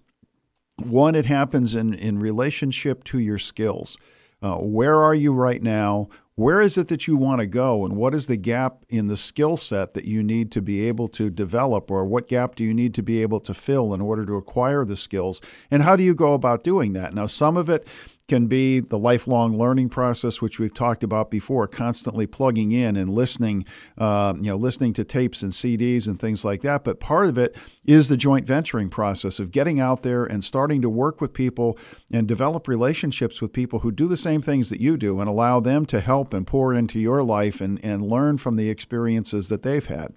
[0.78, 3.98] One, it happens in, in relationship to your skills.
[4.42, 6.10] Uh, where are you right now?
[6.38, 9.16] Where is it that you want to go, and what is the gap in the
[9.16, 12.74] skill set that you need to be able to develop, or what gap do you
[12.74, 15.40] need to be able to fill in order to acquire the skills?
[15.72, 17.14] And how do you go about doing that?
[17.14, 17.88] Now, some of it
[18.28, 23.10] can be the lifelong learning process, which we've talked about before, constantly plugging in and
[23.14, 23.66] listening,
[23.98, 26.84] uh, you know, listening to tapes and CDs and things like that.
[26.84, 30.82] But part of it is the joint venturing process of getting out there and starting
[30.82, 31.78] to work with people
[32.12, 35.60] and develop relationships with people who do the same things that you do and allow
[35.60, 39.62] them to help and pour into your life and, and learn from the experiences that
[39.62, 40.14] they've had.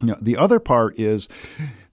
[0.00, 1.28] You know, the other part is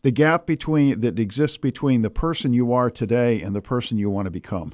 [0.04, 4.12] the gap between that exists between the person you are today and the person you
[4.12, 4.74] want to become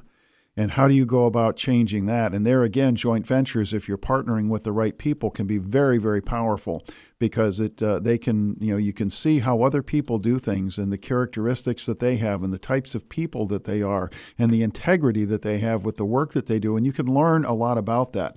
[0.56, 2.32] and how do you go about changing that?
[2.32, 5.98] And there again joint ventures if you're partnering with the right people can be very
[5.98, 6.84] very powerful
[7.18, 10.78] because it uh, they can you know you can see how other people do things
[10.78, 14.50] and the characteristics that they have and the types of people that they are and
[14.50, 16.76] the integrity that they have with the work that they do.
[16.76, 18.36] And you can learn a lot about that.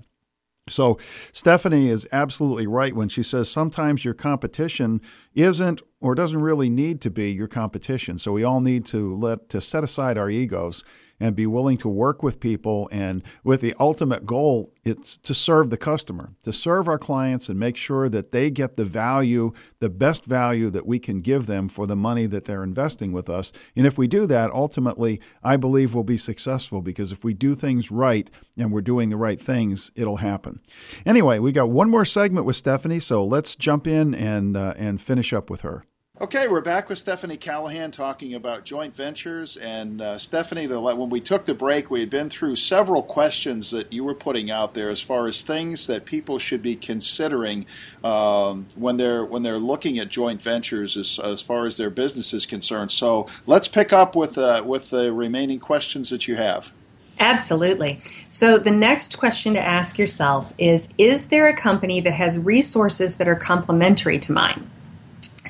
[0.70, 1.00] So,
[1.32, 5.02] Stephanie is absolutely right when she says sometimes your competition
[5.34, 8.20] isn't or doesn't really need to be your competition.
[8.20, 10.84] So, we all need to let to set aside our egos
[11.20, 15.70] and be willing to work with people and with the ultimate goal it's to serve
[15.70, 19.90] the customer to serve our clients and make sure that they get the value the
[19.90, 23.52] best value that we can give them for the money that they're investing with us.
[23.76, 27.56] And if we do that ultimately i believe we'll be successful because if we do
[27.56, 30.60] things right and we're doing the right things it'll happen.
[31.06, 35.02] Anyway we got one more segment with stephanie so let's jump in and uh, and
[35.02, 35.84] finish up with her
[36.22, 39.56] Okay, we're back with Stephanie Callahan talking about joint ventures.
[39.56, 43.72] And uh, Stephanie, the, when we took the break, we had been through several questions
[43.72, 47.66] that you were putting out there as far as things that people should be considering
[48.04, 52.34] um, when they're when they're looking at joint ventures as, as far as their business
[52.34, 52.92] is concerned.
[52.92, 56.74] So let's pick up with uh, with the remaining questions that you have.
[57.22, 58.02] Absolutely.
[58.28, 63.16] So, the next question to ask yourself is Is there a company that has resources
[63.18, 64.70] that are complementary to mine?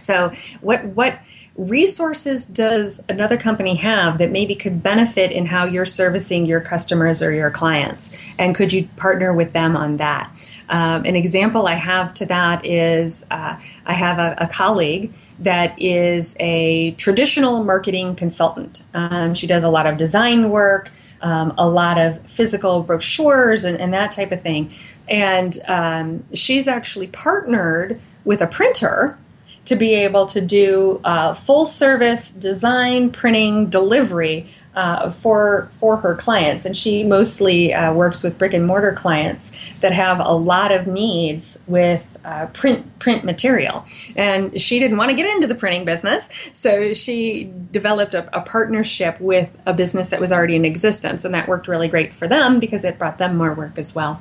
[0.10, 1.20] So, what what
[1.56, 7.22] resources does another company have that maybe could benefit in how you're servicing your customers
[7.22, 8.18] or your clients?
[8.40, 10.32] And could you partner with them on that?
[10.68, 15.80] Um, an example I have to that is uh, I have a, a, colleague that
[15.80, 18.84] is a traditional marketing consultant.
[18.96, 20.90] Um, she does a lot of design work,
[21.22, 24.72] um, a lot of physical brochures, and, and that type of thing.
[25.08, 29.18] And um, she's actually partnered with a printer
[29.70, 36.16] to be able to do uh, full service design, printing, delivery uh, for for her
[36.16, 36.66] clients.
[36.66, 40.88] And she mostly uh, works with brick and mortar clients that have a lot of
[40.88, 43.86] needs with uh, print print material.
[44.16, 48.42] And she didn't want to get into the printing business, so she developed a, a
[48.42, 52.28] partnership with a business that was already in existence, and that worked really great for
[52.28, 54.20] them because it brought them more work as well.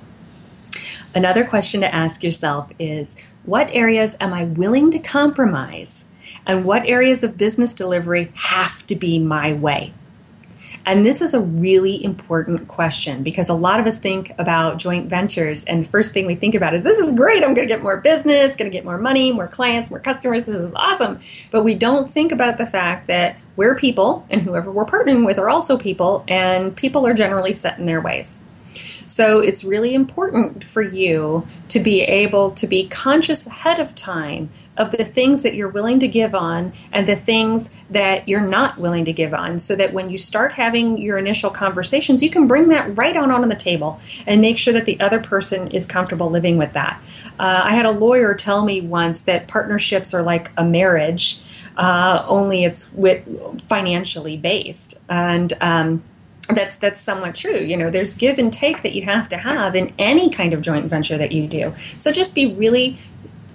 [1.14, 3.16] Another question to ask yourself is
[3.49, 6.07] what areas am I willing to compromise?
[6.44, 9.94] And what areas of business delivery have to be my way?
[10.84, 15.09] And this is a really important question because a lot of us think about joint
[15.09, 17.42] ventures, and the first thing we think about is this is great.
[17.42, 20.44] I'm going to get more business, going to get more money, more clients, more customers.
[20.44, 21.18] This is awesome.
[21.51, 25.38] But we don't think about the fact that we're people, and whoever we're partnering with
[25.38, 28.42] are also people, and people are generally set in their ways.
[29.09, 34.50] So it's really important for you to be able to be conscious ahead of time
[34.76, 38.78] of the things that you're willing to give on and the things that you're not
[38.78, 42.46] willing to give on so that when you start having your initial conversations you can
[42.46, 45.84] bring that right on on the table and make sure that the other person is
[45.84, 47.00] comfortable living with that.
[47.38, 51.40] Uh, i had a lawyer tell me once that partnerships are like a marriage
[51.78, 53.24] uh, only it's with
[53.62, 55.00] financially based.
[55.09, 56.02] And um,
[56.49, 57.59] that's that's somewhat true.
[57.59, 60.62] You know, there's give and take that you have to have in any kind of
[60.62, 61.74] joint venture that you do.
[61.99, 62.99] So just be really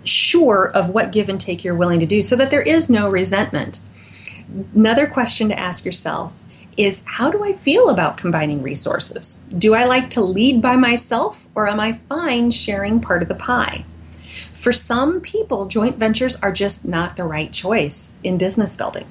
[0.03, 3.09] sure of what give and take you're willing to do so that there is no
[3.09, 3.81] resentment.
[4.75, 6.43] Another question to ask yourself
[6.75, 9.45] is how do I feel about combining resources?
[9.57, 13.35] Do I like to lead by myself or am I fine sharing part of the
[13.35, 13.85] pie?
[14.53, 19.05] For some people, joint ventures are just not the right choice in business building.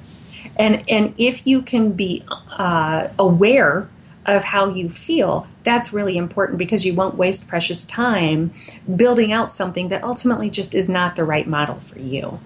[0.57, 3.89] And and if you can be uh, aware
[4.27, 8.53] of how you feel, that's really important because you won't waste precious time
[8.95, 12.39] building out something that ultimately just is not the right model for you.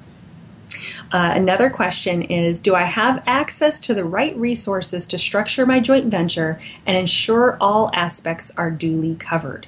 [1.13, 5.81] Uh, another question is Do I have access to the right resources to structure my
[5.81, 9.67] joint venture and ensure all aspects are duly covered?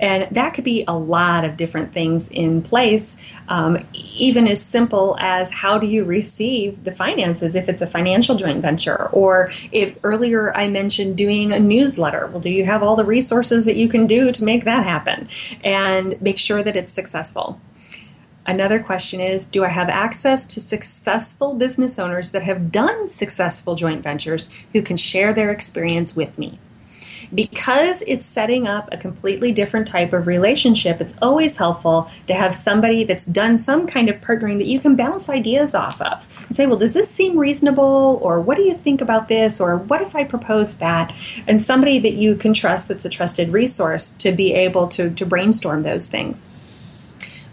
[0.00, 5.16] And that could be a lot of different things in place, um, even as simple
[5.20, 9.96] as how do you receive the finances if it's a financial joint venture, or if
[10.04, 12.26] earlier I mentioned doing a newsletter.
[12.28, 15.28] Well, do you have all the resources that you can do to make that happen
[15.64, 17.60] and make sure that it's successful?
[18.48, 23.74] Another question is Do I have access to successful business owners that have done successful
[23.74, 26.58] joint ventures who can share their experience with me?
[27.34, 32.54] Because it's setting up a completely different type of relationship, it's always helpful to have
[32.54, 36.56] somebody that's done some kind of partnering that you can bounce ideas off of and
[36.56, 38.18] say, well, does this seem reasonable?
[38.22, 39.60] Or what do you think about this?
[39.60, 41.14] Or what if I propose that?
[41.46, 45.26] And somebody that you can trust that's a trusted resource to be able to, to
[45.26, 46.50] brainstorm those things.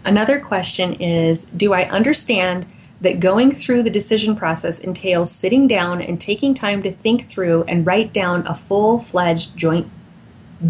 [0.04, 2.66] Another question is Do I understand
[3.00, 7.64] that going through the decision process entails sitting down and taking time to think through
[7.64, 9.88] and write down a full fledged joint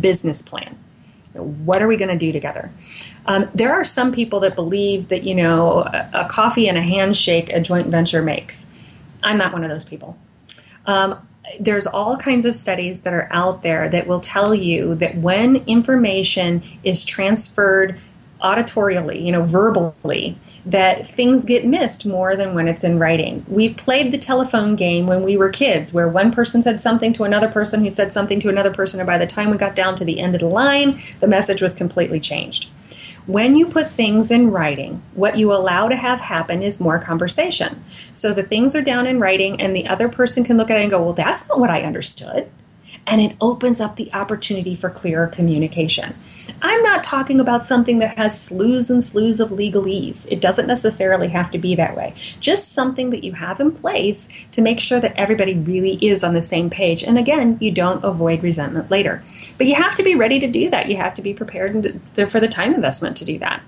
[0.00, 0.76] business plan.
[1.32, 2.70] What are we going to do together?
[3.26, 6.82] Um, there are some people that believe that, you know, a, a, coffee and a
[6.82, 8.68] handshake a joint venture makes.
[9.22, 10.16] I'm not one of those people.
[10.86, 11.26] Um,
[11.60, 15.56] there's all kinds of studies that are out there that will tell you that when
[15.66, 17.98] information is transferred
[18.42, 23.44] auditorially, you know, verbally, that things get missed more than when it's in writing.
[23.48, 27.24] We've played the telephone game when we were kids, where one person said something to
[27.24, 29.94] another person who said something to another person, and by the time we got down
[29.96, 32.68] to the end of the line, the message was completely changed.
[33.26, 37.84] When you put things in writing, what you allow to have happen is more conversation.
[38.12, 40.82] So the things are down in writing, and the other person can look at it
[40.82, 42.48] and go, Well, that's not what I understood
[43.06, 46.14] and it opens up the opportunity for clearer communication.
[46.62, 50.26] I'm not talking about something that has slews and slews of legalese.
[50.30, 52.14] It doesn't necessarily have to be that way.
[52.40, 56.34] Just something that you have in place to make sure that everybody really is on
[56.34, 57.02] the same page.
[57.02, 59.22] And again, you don't avoid resentment later.
[59.58, 60.88] But you have to be ready to do that.
[60.88, 63.62] You have to be prepared for the time investment to do that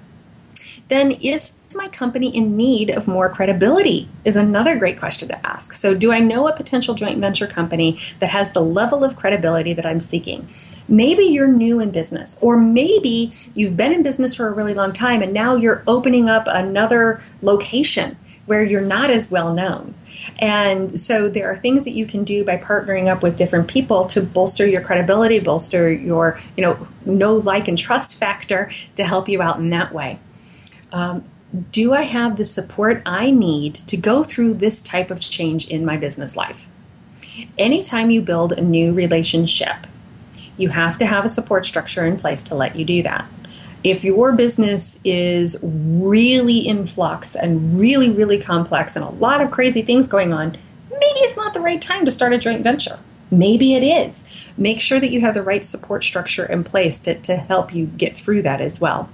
[0.88, 4.08] then is my company in need of more credibility?
[4.24, 5.72] Is another great question to ask.
[5.72, 9.74] So, do I know a potential joint venture company that has the level of credibility
[9.74, 10.48] that I'm seeking?
[10.88, 14.92] Maybe you're new in business, or maybe you've been in business for a really long
[14.92, 18.16] time and now you're opening up another location
[18.46, 19.94] where you're not as well known.
[20.38, 24.06] And so there are things that you can do by partnering up with different people
[24.06, 29.28] to bolster your credibility, bolster your, you know, know, like, and trust factor to help
[29.28, 30.18] you out in that way
[30.92, 31.24] um,
[31.70, 35.84] do I have the support I need to go through this type of change in
[35.84, 36.68] my business life?
[37.56, 39.86] Anytime you build a new relationship,
[40.58, 43.26] you have to have a support structure in place to let you do that.
[43.84, 49.50] If your business is really in flux and really, really complex and a lot of
[49.50, 50.56] crazy things going on,
[50.90, 52.98] maybe it's not the right time to start a joint venture.
[53.30, 54.24] Maybe it is.
[54.56, 57.86] Make sure that you have the right support structure in place to, to help you
[57.86, 59.10] get through that as well.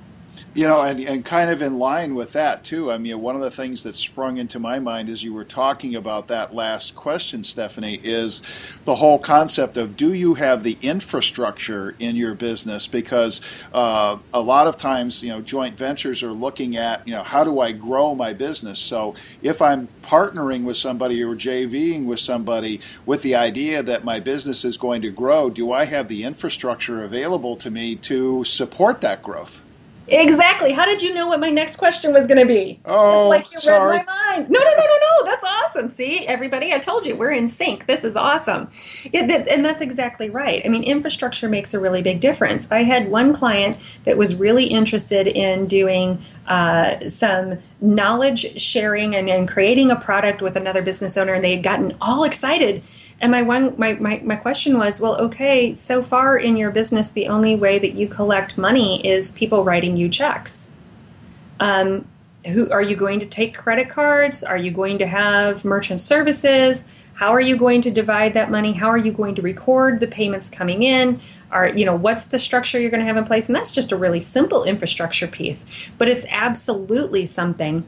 [0.55, 2.92] You know, and, and kind of in line with that, too.
[2.92, 5.96] I mean, one of the things that sprung into my mind as you were talking
[5.96, 8.40] about that last question, Stephanie, is
[8.84, 12.86] the whole concept of do you have the infrastructure in your business?
[12.86, 13.40] Because
[13.74, 17.42] uh, a lot of times, you know, joint ventures are looking at, you know, how
[17.42, 18.78] do I grow my business?
[18.78, 24.20] So if I'm partnering with somebody or JVing with somebody with the idea that my
[24.20, 29.00] business is going to grow, do I have the infrastructure available to me to support
[29.00, 29.64] that growth?
[30.07, 30.72] Exactly.
[30.72, 32.80] How did you know what my next question was going to be?
[32.84, 33.96] Oh, it's like you sorry.
[33.96, 34.50] read my mind.
[34.50, 35.24] No, no, no, no, no.
[35.24, 35.88] That's awesome.
[35.88, 37.86] See, everybody, I told you we're in sync.
[37.86, 38.68] This is awesome.
[39.12, 40.61] Yeah, that, and that's exactly right.
[40.64, 42.70] I mean, infrastructure makes a really big difference.
[42.70, 49.30] I had one client that was really interested in doing uh, some knowledge sharing and,
[49.30, 52.84] and creating a product with another business owner, and they had gotten all excited
[53.25, 57.11] and my one my, my, my question was, well, okay, so far in your business,
[57.11, 60.75] the only way that you collect money is people writing you checks.
[61.59, 62.07] Um,
[62.47, 64.45] who are you going to take credit cards?
[64.45, 66.85] Are you going to have merchant services?
[67.14, 68.75] How are you going to divide that money?
[68.75, 71.18] How are you going to record the payments coming in?
[71.51, 73.49] Are you know what's the structure you're going to have in place?
[73.49, 75.64] And that's just a really simple infrastructure piece,
[75.97, 77.87] but it's absolutely something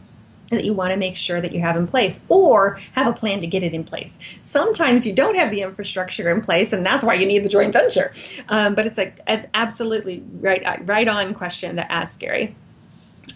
[0.50, 3.40] that you want to make sure that you have in place or have a plan
[3.40, 4.18] to get it in place.
[4.42, 7.72] Sometimes you don't have the infrastructure in place, and that's why you need the joint
[7.72, 8.12] venture.
[8.48, 12.54] Um, but it's a, an absolutely right, right on question to ask, Gary.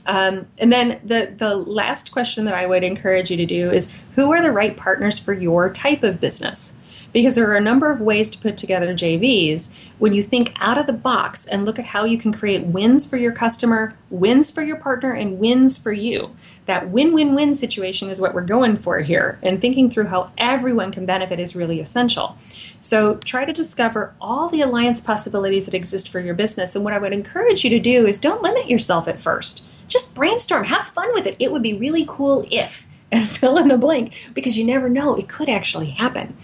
[0.07, 3.97] Um, and then the, the last question that I would encourage you to do is
[4.15, 6.77] who are the right partners for your type of business?
[7.13, 9.77] Because there are a number of ways to put together JVs.
[9.99, 13.09] When you think out of the box and look at how you can create wins
[13.09, 16.35] for your customer, wins for your partner, and wins for you,
[16.67, 19.39] that win win win situation is what we're going for here.
[19.43, 22.37] And thinking through how everyone can benefit is really essential.
[22.81, 26.75] So try to discover all the alliance possibilities that exist for your business.
[26.75, 29.67] And what I would encourage you to do is don't limit yourself at first.
[29.89, 31.37] Just brainstorm, have fun with it.
[31.41, 35.17] It would be really cool if and fill in the blank because you never know,
[35.17, 36.37] it could actually happen.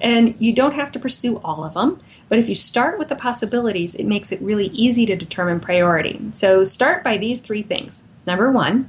[0.00, 3.16] And you don't have to pursue all of them, but if you start with the
[3.16, 6.20] possibilities, it makes it really easy to determine priority.
[6.32, 8.08] So start by these three things.
[8.26, 8.88] Number one,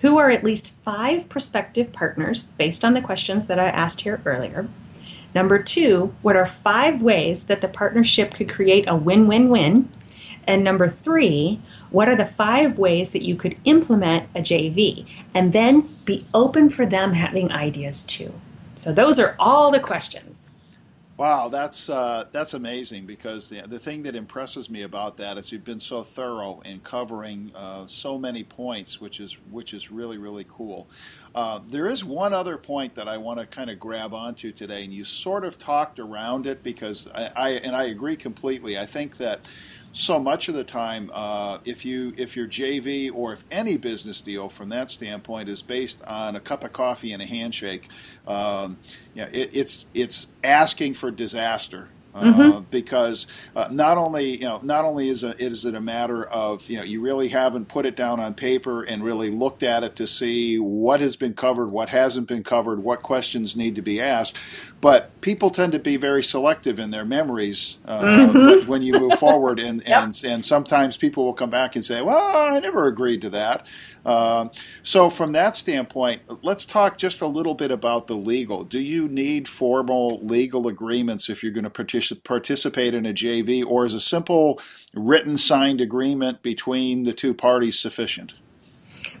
[0.00, 4.20] who are at least five prospective partners based on the questions that I asked here
[4.26, 4.68] earlier.
[5.34, 9.88] Number two, what are five ways that the partnership could create a win win win?
[10.46, 15.06] And number three, what are the five ways that you could implement a JV?
[15.32, 18.32] And then be open for them having ideas too.
[18.74, 20.50] So those are all the questions.
[21.16, 25.52] Wow, that's uh, that's amazing because the, the thing that impresses me about that is
[25.52, 30.18] you've been so thorough in covering uh, so many points, which is which is really
[30.18, 30.88] really cool.
[31.32, 34.82] Uh, there is one other point that I want to kind of grab onto today,
[34.82, 38.76] and you sort of talked around it because I, I and I agree completely.
[38.76, 39.48] I think that
[39.94, 44.20] so much of the time, uh, if you if your JV or if any business
[44.20, 47.88] deal from that standpoint is based on a cup of coffee and a handshake,
[48.26, 48.76] um,
[49.14, 51.90] yeah, it, it's it's asking for disaster.
[52.14, 52.64] Uh, mm-hmm.
[52.70, 56.70] because uh, not only you know not only is, a, is it a matter of
[56.70, 59.96] you know you really haven't put it down on paper and really looked at it
[59.96, 64.00] to see what has been covered, what hasn't been covered, what questions need to be
[64.00, 64.38] asked,
[64.80, 68.70] but people tend to be very selective in their memories uh, mm-hmm.
[68.70, 70.04] when you move forward, and, yep.
[70.04, 73.66] and and sometimes people will come back and say, "Well, I never agreed to that."
[74.04, 74.48] Uh,
[74.82, 78.64] so, from that standpoint, let's talk just a little bit about the legal.
[78.64, 83.64] Do you need formal legal agreements if you're going to partic- participate in a JV,
[83.64, 84.60] or is a simple
[84.92, 88.34] written signed agreement between the two parties sufficient?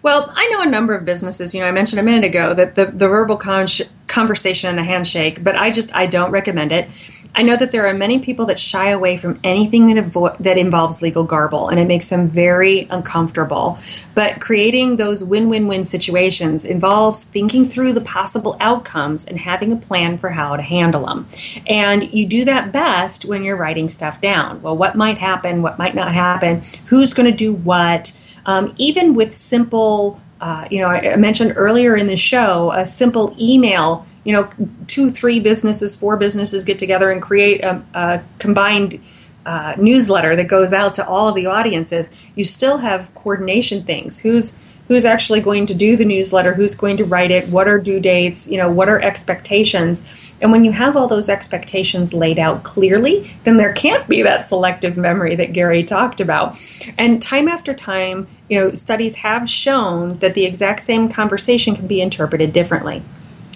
[0.02, 1.54] Well, I know a number of businesses.
[1.54, 3.66] You know, I mentioned a minute ago that the, the verbal con-
[4.06, 6.90] conversation and the handshake, but I just I don't recommend it.
[7.34, 11.02] I know that there are many people that shy away from anything that that involves
[11.02, 13.78] legal garble, and it makes them very uncomfortable.
[14.14, 20.18] But creating those win-win-win situations involves thinking through the possible outcomes and having a plan
[20.18, 21.28] for how to handle them.
[21.66, 24.62] And you do that best when you're writing stuff down.
[24.62, 25.62] Well, what might happen?
[25.62, 26.62] What might not happen?
[26.86, 28.18] Who's going to do what?
[28.46, 33.34] Um, even with simple, uh, you know, I mentioned earlier in the show, a simple
[33.40, 34.48] email, you know,
[34.86, 39.00] two, three businesses, four businesses get together and create a, a combined
[39.46, 42.16] uh, newsletter that goes out to all of the audiences.
[42.34, 44.20] You still have coordination things.
[44.20, 44.58] Who's
[44.88, 48.00] who's actually going to do the newsletter, who's going to write it, what are due
[48.00, 50.32] dates, you know, what are expectations.
[50.42, 54.42] And when you have all those expectations laid out clearly, then there can't be that
[54.42, 56.58] selective memory that Gary talked about.
[56.98, 61.86] And time after time, you know, studies have shown that the exact same conversation can
[61.86, 63.02] be interpreted differently.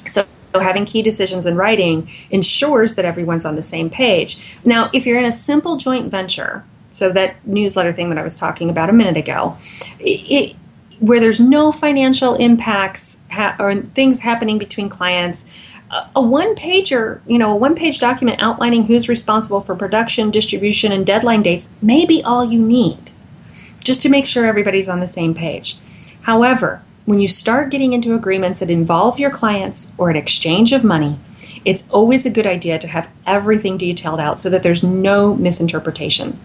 [0.06, 0.24] So
[0.61, 4.59] having key decisions in writing ensures that everyone's on the same page.
[4.64, 8.34] Now, if you're in a simple joint venture, So that newsletter thing that I was
[8.34, 9.56] talking about a minute ago,
[10.00, 10.56] it,
[11.00, 15.50] where there's no financial impacts ha- or things happening between clients
[16.14, 20.92] a one pager, you know, a one page document outlining who's responsible for production, distribution,
[20.92, 23.11] and deadline dates may be all you need
[23.82, 25.78] just to make sure everybody's on the same page.
[26.22, 30.84] However, when you start getting into agreements that involve your clients or an exchange of
[30.84, 31.18] money,
[31.64, 36.38] it's always a good idea to have everything detailed out so that there's no misinterpretation.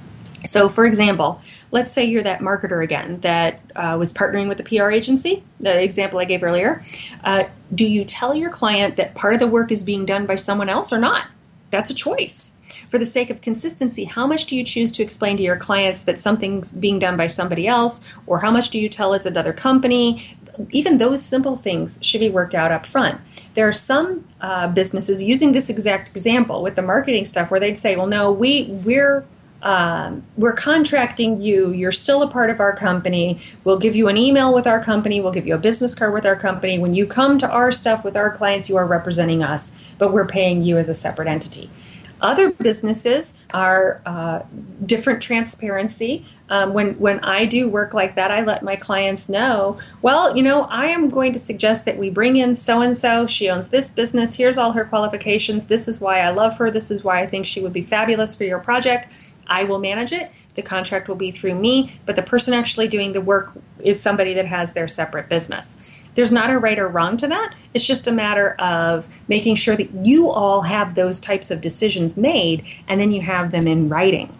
[0.46, 1.42] So, for example,
[1.72, 5.82] let's say you're that marketer again that uh, was partnering with the PR agency, the
[5.84, 6.82] example I gave earlier.
[7.26, 7.44] Uh,
[7.76, 10.70] do you tell your client that part of the work is being done by someone
[10.70, 11.28] else or not?
[11.72, 12.56] That's a choice.
[12.90, 16.04] For the sake of consistency, how much do you choose to explain to your clients
[16.04, 19.54] that something's being done by somebody else, or how much do you tell it's another
[19.54, 20.36] company?
[20.70, 23.20] Even those simple things should be worked out up front.
[23.56, 27.78] There are some uh, businesses using this exact example with the marketing stuff where they'd
[27.78, 29.26] say, "Well, no, we we're
[29.64, 31.72] um, we're contracting you.
[31.72, 33.40] You're still a part of our company.
[33.64, 35.22] We'll give you an email with our company.
[35.22, 36.78] We'll give you a business card with our company.
[36.78, 40.28] When you come to our stuff with our clients, you are representing us, but we're
[40.28, 41.70] paying you as a separate entity.
[42.24, 44.44] Other businesses are uh,
[44.86, 46.26] different transparency.
[46.50, 49.78] Um, when when I do work like that, I let my clients know.
[50.02, 53.28] Well, you know, I am going to suggest that we bring in so and so.
[53.28, 54.36] She owns this business.
[54.36, 55.66] Here's all her qualifications.
[55.66, 56.72] This is why I love her.
[56.72, 59.12] This is why I think she would be fabulous for your project
[59.48, 60.32] I will manage it.
[60.56, 64.34] The contract will be through me, but the person actually doing the work is somebody
[64.34, 65.78] that has their separate business.
[66.16, 67.56] There's not a right or wrong to that.
[67.74, 72.18] It's just a matter of making sure that you all have those types of decisions
[72.18, 74.38] made and then you have them in writing.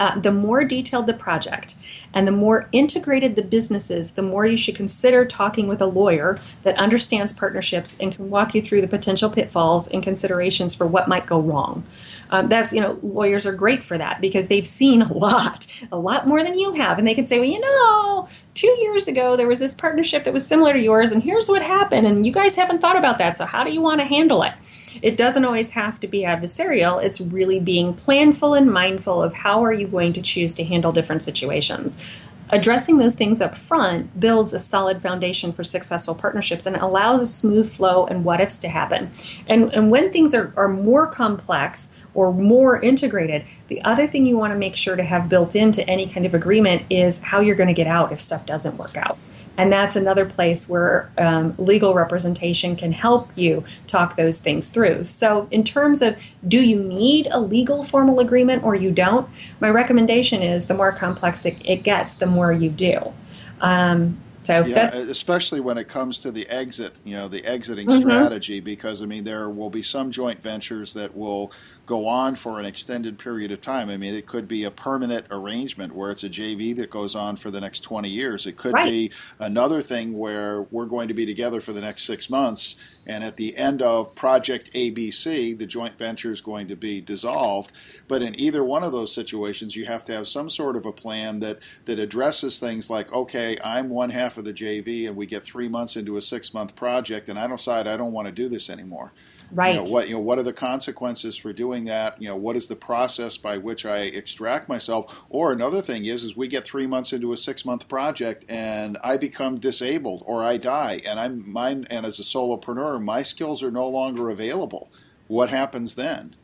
[0.00, 1.74] Uh, the more detailed the project
[2.14, 5.86] and the more integrated the business is, the more you should consider talking with a
[5.86, 10.86] lawyer that understands partnerships and can walk you through the potential pitfalls and considerations for
[10.86, 11.84] what might go wrong.
[12.30, 15.98] Um, that's, you know, lawyers are great for that because they've seen a lot, a
[15.98, 16.98] lot more than you have.
[16.98, 20.32] And they can say, well, you know, two years ago there was this partnership that
[20.32, 22.06] was similar to yours, and here's what happened.
[22.06, 23.36] And you guys haven't thought about that.
[23.36, 24.52] So, how do you want to handle it?
[25.00, 27.02] It doesn't always have to be adversarial.
[27.02, 30.92] It's really being planful and mindful of how are you going to choose to handle
[30.92, 32.22] different situations
[32.52, 37.26] addressing those things up front builds a solid foundation for successful partnerships and allows a
[37.26, 39.10] smooth flow and what ifs to happen.
[39.48, 44.36] And, and when things are, are more complex or more integrated, the other thing you
[44.36, 47.56] want to make sure to have built into any kind of agreement is how you're
[47.56, 49.18] going to get out if stuff doesn't work out.
[49.56, 55.04] And that's another place where um, legal representation can help you talk those things through.
[55.04, 59.28] So, in terms of do you need a legal formal agreement or you don't,
[59.60, 63.12] my recommendation is the more complex it, it gets, the more you do.
[63.60, 67.86] Um, so yeah, that's especially when it comes to the exit, you know, the exiting
[67.86, 68.00] mm-hmm.
[68.00, 71.52] strategy, because I mean, there will be some joint ventures that will
[71.86, 73.90] go on for an extended period of time.
[73.90, 77.36] I mean, it could be a permanent arrangement where it's a JV that goes on
[77.36, 78.46] for the next 20 years.
[78.46, 78.88] It could right.
[78.88, 82.76] be another thing where we're going to be together for the next six months
[83.06, 87.72] and at the end of Project ABC, the joint venture is going to be dissolved.
[88.06, 90.92] But in either one of those situations, you have to have some sort of a
[90.92, 95.26] plan that, that addresses things like, okay, I'm one half of the JV, and we
[95.26, 98.32] get three months into a six month project, and I decide I don't want to
[98.32, 99.12] do this anymore.
[99.52, 99.74] Right.
[99.74, 102.20] You know, what you know, what are the consequences for doing that?
[102.20, 105.24] You know, what is the process by which I extract myself?
[105.28, 108.96] Or another thing is, is we get three months into a six month project and
[109.04, 111.86] I become disabled or I die, and I'm mine.
[111.90, 114.90] And as a solopreneur, my skills are no longer available.
[115.28, 116.34] What happens then?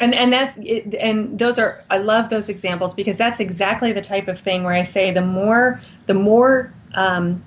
[0.00, 0.58] and and that's
[0.98, 4.72] and those are i love those examples because that's exactly the type of thing where
[4.72, 7.44] i say the more the more um,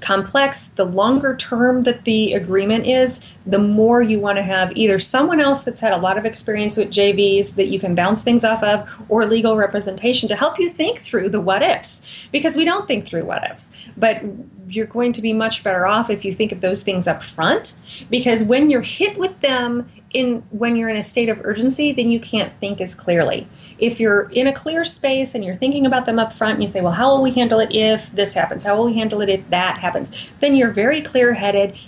[0.00, 4.98] complex, the longer term that the agreement is, the more you want to have either
[4.98, 8.44] someone else that's had a lot of experience with JVs that you can bounce things
[8.44, 12.26] off of, or legal representation to help you think through the what ifs.
[12.30, 13.76] Because we don't think through what ifs.
[13.96, 14.22] But
[14.68, 17.78] you're going to be much better off if you think of those things up front.
[18.10, 22.10] Because when you're hit with them in when you're in a state of urgency, then
[22.10, 23.46] you can't think as clearly.
[23.78, 26.68] If you're in a clear space and you're thinking about them up front and you
[26.68, 28.64] say, well, how will we handle it if this happens?
[28.64, 30.30] How will we handle it if that happens?
[30.40, 31.78] Then you're very clear headed.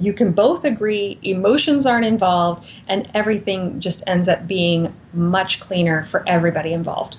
[0.00, 6.04] You can both agree, emotions aren't involved, and everything just ends up being much cleaner
[6.04, 7.16] for everybody involved.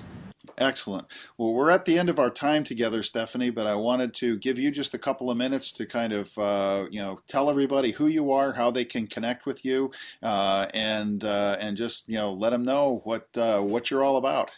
[0.60, 1.06] Excellent.
[1.38, 4.58] Well, we're at the end of our time together, Stephanie, but I wanted to give
[4.58, 8.06] you just a couple of minutes to kind of, uh, you know, tell everybody who
[8.06, 9.90] you are, how they can connect with you,
[10.22, 14.18] uh, and uh, and just you know let them know what uh, what you're all
[14.18, 14.54] about.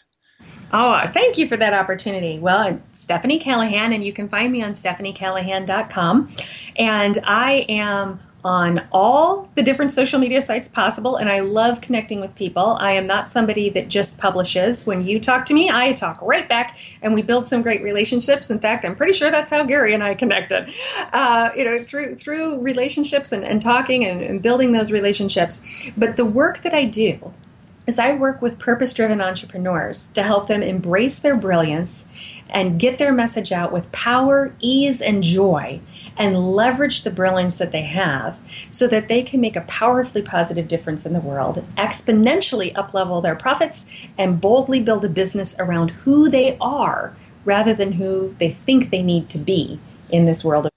[0.73, 2.37] Oh, thank you for that opportunity.
[2.37, 6.35] Well, I'm Stephanie Callahan, and you can find me on stephaniecallahan.com.
[6.75, 12.19] And I am on all the different social media sites possible, and I love connecting
[12.19, 12.77] with people.
[12.79, 14.85] I am not somebody that just publishes.
[14.85, 18.51] When you talk to me, I talk right back, and we build some great relationships.
[18.51, 20.69] In fact, I'm pretty sure that's how Gary and I connected.
[21.13, 25.89] Uh, you know, through through relationships and, and talking and, and building those relationships.
[25.95, 27.33] But the work that I do
[27.87, 32.07] is I work with purpose driven entrepreneurs to help them embrace their brilliance
[32.49, 35.81] and get their message out with power, ease, and joy
[36.17, 38.37] and leverage the brilliance that they have
[38.69, 43.35] so that they can make a powerfully positive difference in the world, exponentially uplevel their
[43.35, 48.89] profits, and boldly build a business around who they are rather than who they think
[48.89, 50.72] they need to be in this world.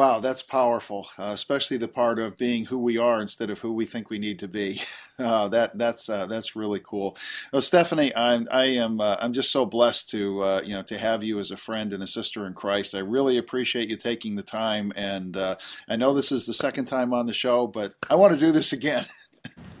[0.00, 3.74] Wow, that's powerful, uh, especially the part of being who we are instead of who
[3.74, 4.80] we think we need to be.
[5.20, 7.14] Uh, that that's uh, that's really cool.
[7.52, 10.96] Well, Stephanie, I'm I am uh, I'm just so blessed to uh, you know to
[10.96, 12.94] have you as a friend and a sister in Christ.
[12.94, 15.56] I really appreciate you taking the time, and uh,
[15.90, 18.50] I know this is the second time on the show, but I want to do
[18.50, 19.04] this again.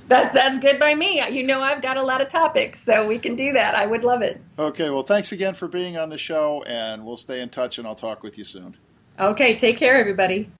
[0.08, 1.22] That, that's good by me.
[1.30, 3.76] You know, I've got a lot of topics, so we can do that.
[3.76, 4.42] I would love it.
[4.58, 7.86] Okay, well, thanks again for being on the show, and we'll stay in touch, and
[7.86, 8.76] I'll talk with you soon.
[9.20, 10.50] Okay, take care, everybody.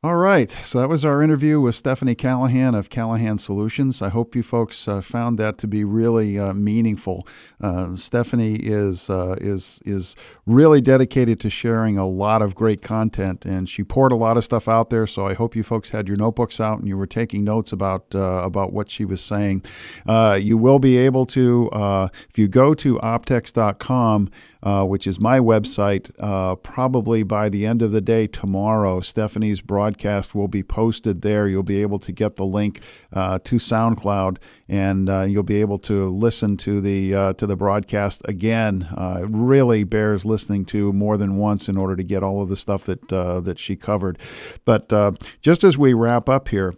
[0.00, 4.00] All right, so that was our interview with Stephanie Callahan of Callahan Solutions.
[4.00, 7.26] I hope you folks uh, found that to be really uh, meaningful.
[7.60, 10.14] Uh, Stephanie is uh, is is
[10.46, 14.44] really dedicated to sharing a lot of great content, and she poured a lot of
[14.44, 15.06] stuff out there.
[15.06, 18.14] So I hope you folks had your notebooks out and you were taking notes about
[18.14, 19.64] uh, about what she was saying.
[20.06, 21.68] Uh, you will be able to
[22.30, 24.30] if you go to optex.com.
[24.66, 26.10] Uh, which is my website.
[26.18, 31.46] Uh, probably by the end of the day tomorrow, Stephanie's broadcast will be posted there.
[31.46, 32.80] You'll be able to get the link
[33.12, 34.38] uh, to SoundCloud,
[34.68, 38.88] and uh, you'll be able to listen to the uh, to the broadcast again.
[38.90, 40.35] it really bears listening
[40.66, 43.58] to more than once in order to get all of the stuff that uh, that
[43.58, 44.18] she covered.
[44.64, 46.74] But uh, just as we wrap up here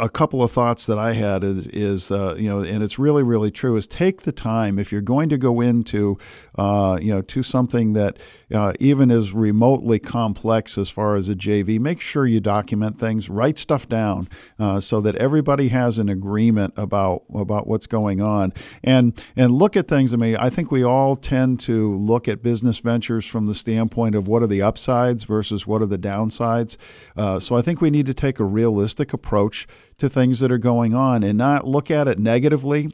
[0.00, 3.22] a couple of thoughts that I had is, is uh, you know, and it's really,
[3.22, 3.76] really true.
[3.76, 6.18] Is take the time if you're going to go into,
[6.56, 8.18] uh, you know, to something that
[8.54, 11.80] uh, even is remotely complex as far as a JV.
[11.80, 14.28] Make sure you document things, write stuff down,
[14.58, 18.52] uh, so that everybody has an agreement about about what's going on,
[18.84, 20.14] and and look at things.
[20.14, 24.14] I mean, I think we all tend to look at business ventures from the standpoint
[24.14, 26.76] of what are the upsides versus what are the downsides.
[27.16, 29.66] Uh, so I think we need to take a realistic approach
[29.98, 32.90] to things that are going on and not look at it negatively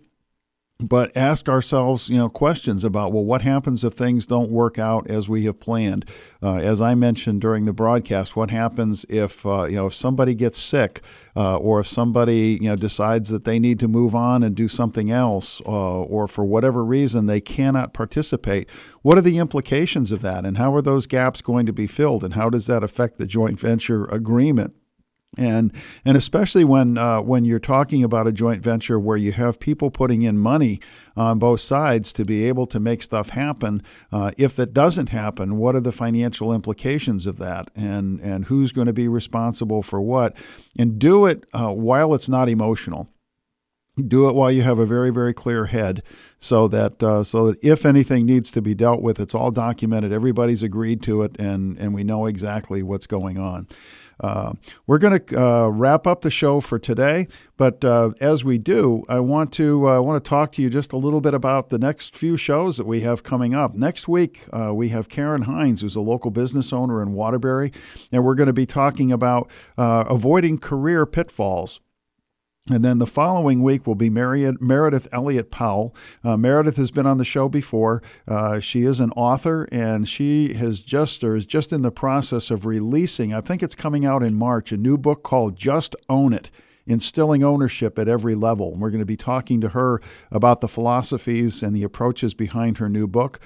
[0.80, 5.10] but ask ourselves, you know, questions about well, what happens if things don't work out
[5.10, 6.08] as we have planned?
[6.40, 10.36] Uh, as I mentioned during the broadcast, what happens if uh, you know if somebody
[10.36, 11.00] gets sick,
[11.34, 14.68] uh, or if somebody you know decides that they need to move on and do
[14.68, 18.70] something else, uh, or for whatever reason they cannot participate?
[19.02, 22.22] What are the implications of that, and how are those gaps going to be filled,
[22.22, 24.74] and how does that affect the joint venture agreement?
[25.36, 25.72] And
[26.04, 29.90] and especially when uh, when you're talking about a joint venture where you have people
[29.90, 30.80] putting in money
[31.16, 33.82] on both sides to be able to make stuff happen.
[34.10, 38.72] Uh, if that doesn't happen, what are the financial implications of that, and and who's
[38.72, 40.36] going to be responsible for what?
[40.78, 43.08] And do it uh, while it's not emotional
[44.06, 46.02] do it while you have a very very clear head
[46.38, 50.12] so that uh, so that if anything needs to be dealt with it's all documented
[50.12, 53.66] everybody's agreed to it and and we know exactly what's going on
[54.20, 54.52] uh,
[54.86, 59.04] we're going to uh, wrap up the show for today, but uh, as we do,
[59.08, 61.78] I want to uh, want to talk to you just a little bit about the
[61.78, 63.74] next few shows that we have coming up.
[63.74, 67.72] Next week, uh, we have Karen Hines, who's a local business owner in Waterbury,
[68.10, 71.80] and we're going to be talking about uh, avoiding career pitfalls.
[72.70, 75.94] And then the following week will be Meredith Elliott Powell.
[76.22, 78.02] Uh, Meredith has been on the show before.
[78.26, 82.50] Uh, she is an author, and she has just or is just in the process
[82.50, 83.32] of releasing.
[83.32, 84.70] I think it's coming out in March.
[84.70, 86.50] A new book called Just Own It
[86.88, 88.74] instilling ownership at every level.
[88.74, 92.88] We're going to be talking to her about the philosophies and the approaches behind her
[92.88, 93.38] new book.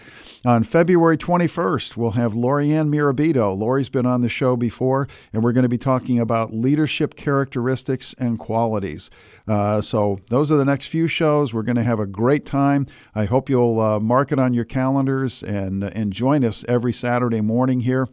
[0.46, 3.56] On February 21st, we'll have Lorianne Mirabito.
[3.56, 8.14] Lori's been on the show before, and we're going to be talking about leadership characteristics
[8.18, 9.10] and qualities.
[9.46, 11.52] Uh, so those are the next few shows.
[11.52, 12.86] We're going to have a great time.
[13.14, 17.40] I hope you'll uh, mark it on your calendars and, and join us every Saturday
[17.40, 18.06] morning here.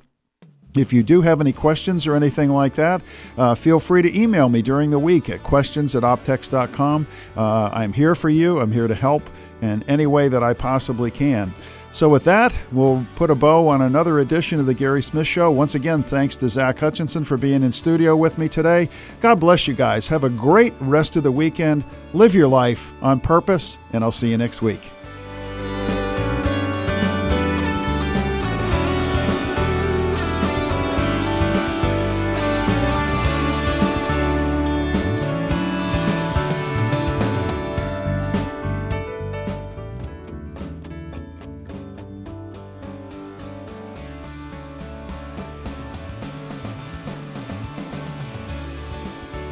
[0.75, 3.01] If you do have any questions or anything like that,
[3.37, 7.07] uh, feel free to email me during the week at questions at optex.com.
[7.35, 8.59] Uh, I'm here for you.
[8.59, 9.23] I'm here to help
[9.61, 11.53] in any way that I possibly can.
[11.91, 15.49] So, with that, we'll put a bow on another edition of The Gary Smith Show.
[15.49, 18.89] Once again, thanks to Zach Hutchinson for being in studio with me today.
[19.21, 20.07] God bless you guys.
[20.07, 21.83] Have a great rest of the weekend.
[22.13, 24.91] Live your life on purpose, and I'll see you next week.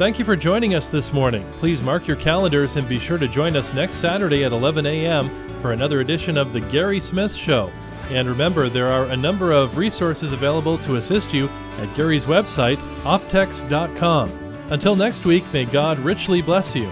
[0.08, 1.46] Thank you for joining us this morning.
[1.58, 5.28] Please mark your calendars and be sure to join us next Saturday at 11 a.m.
[5.60, 7.70] for another edition of The Gary Smith Show.
[8.08, 12.78] And remember, there are a number of resources available to assist you at Gary's website,
[13.02, 14.30] optex.com.
[14.70, 16.90] Until next week, may God richly bless you.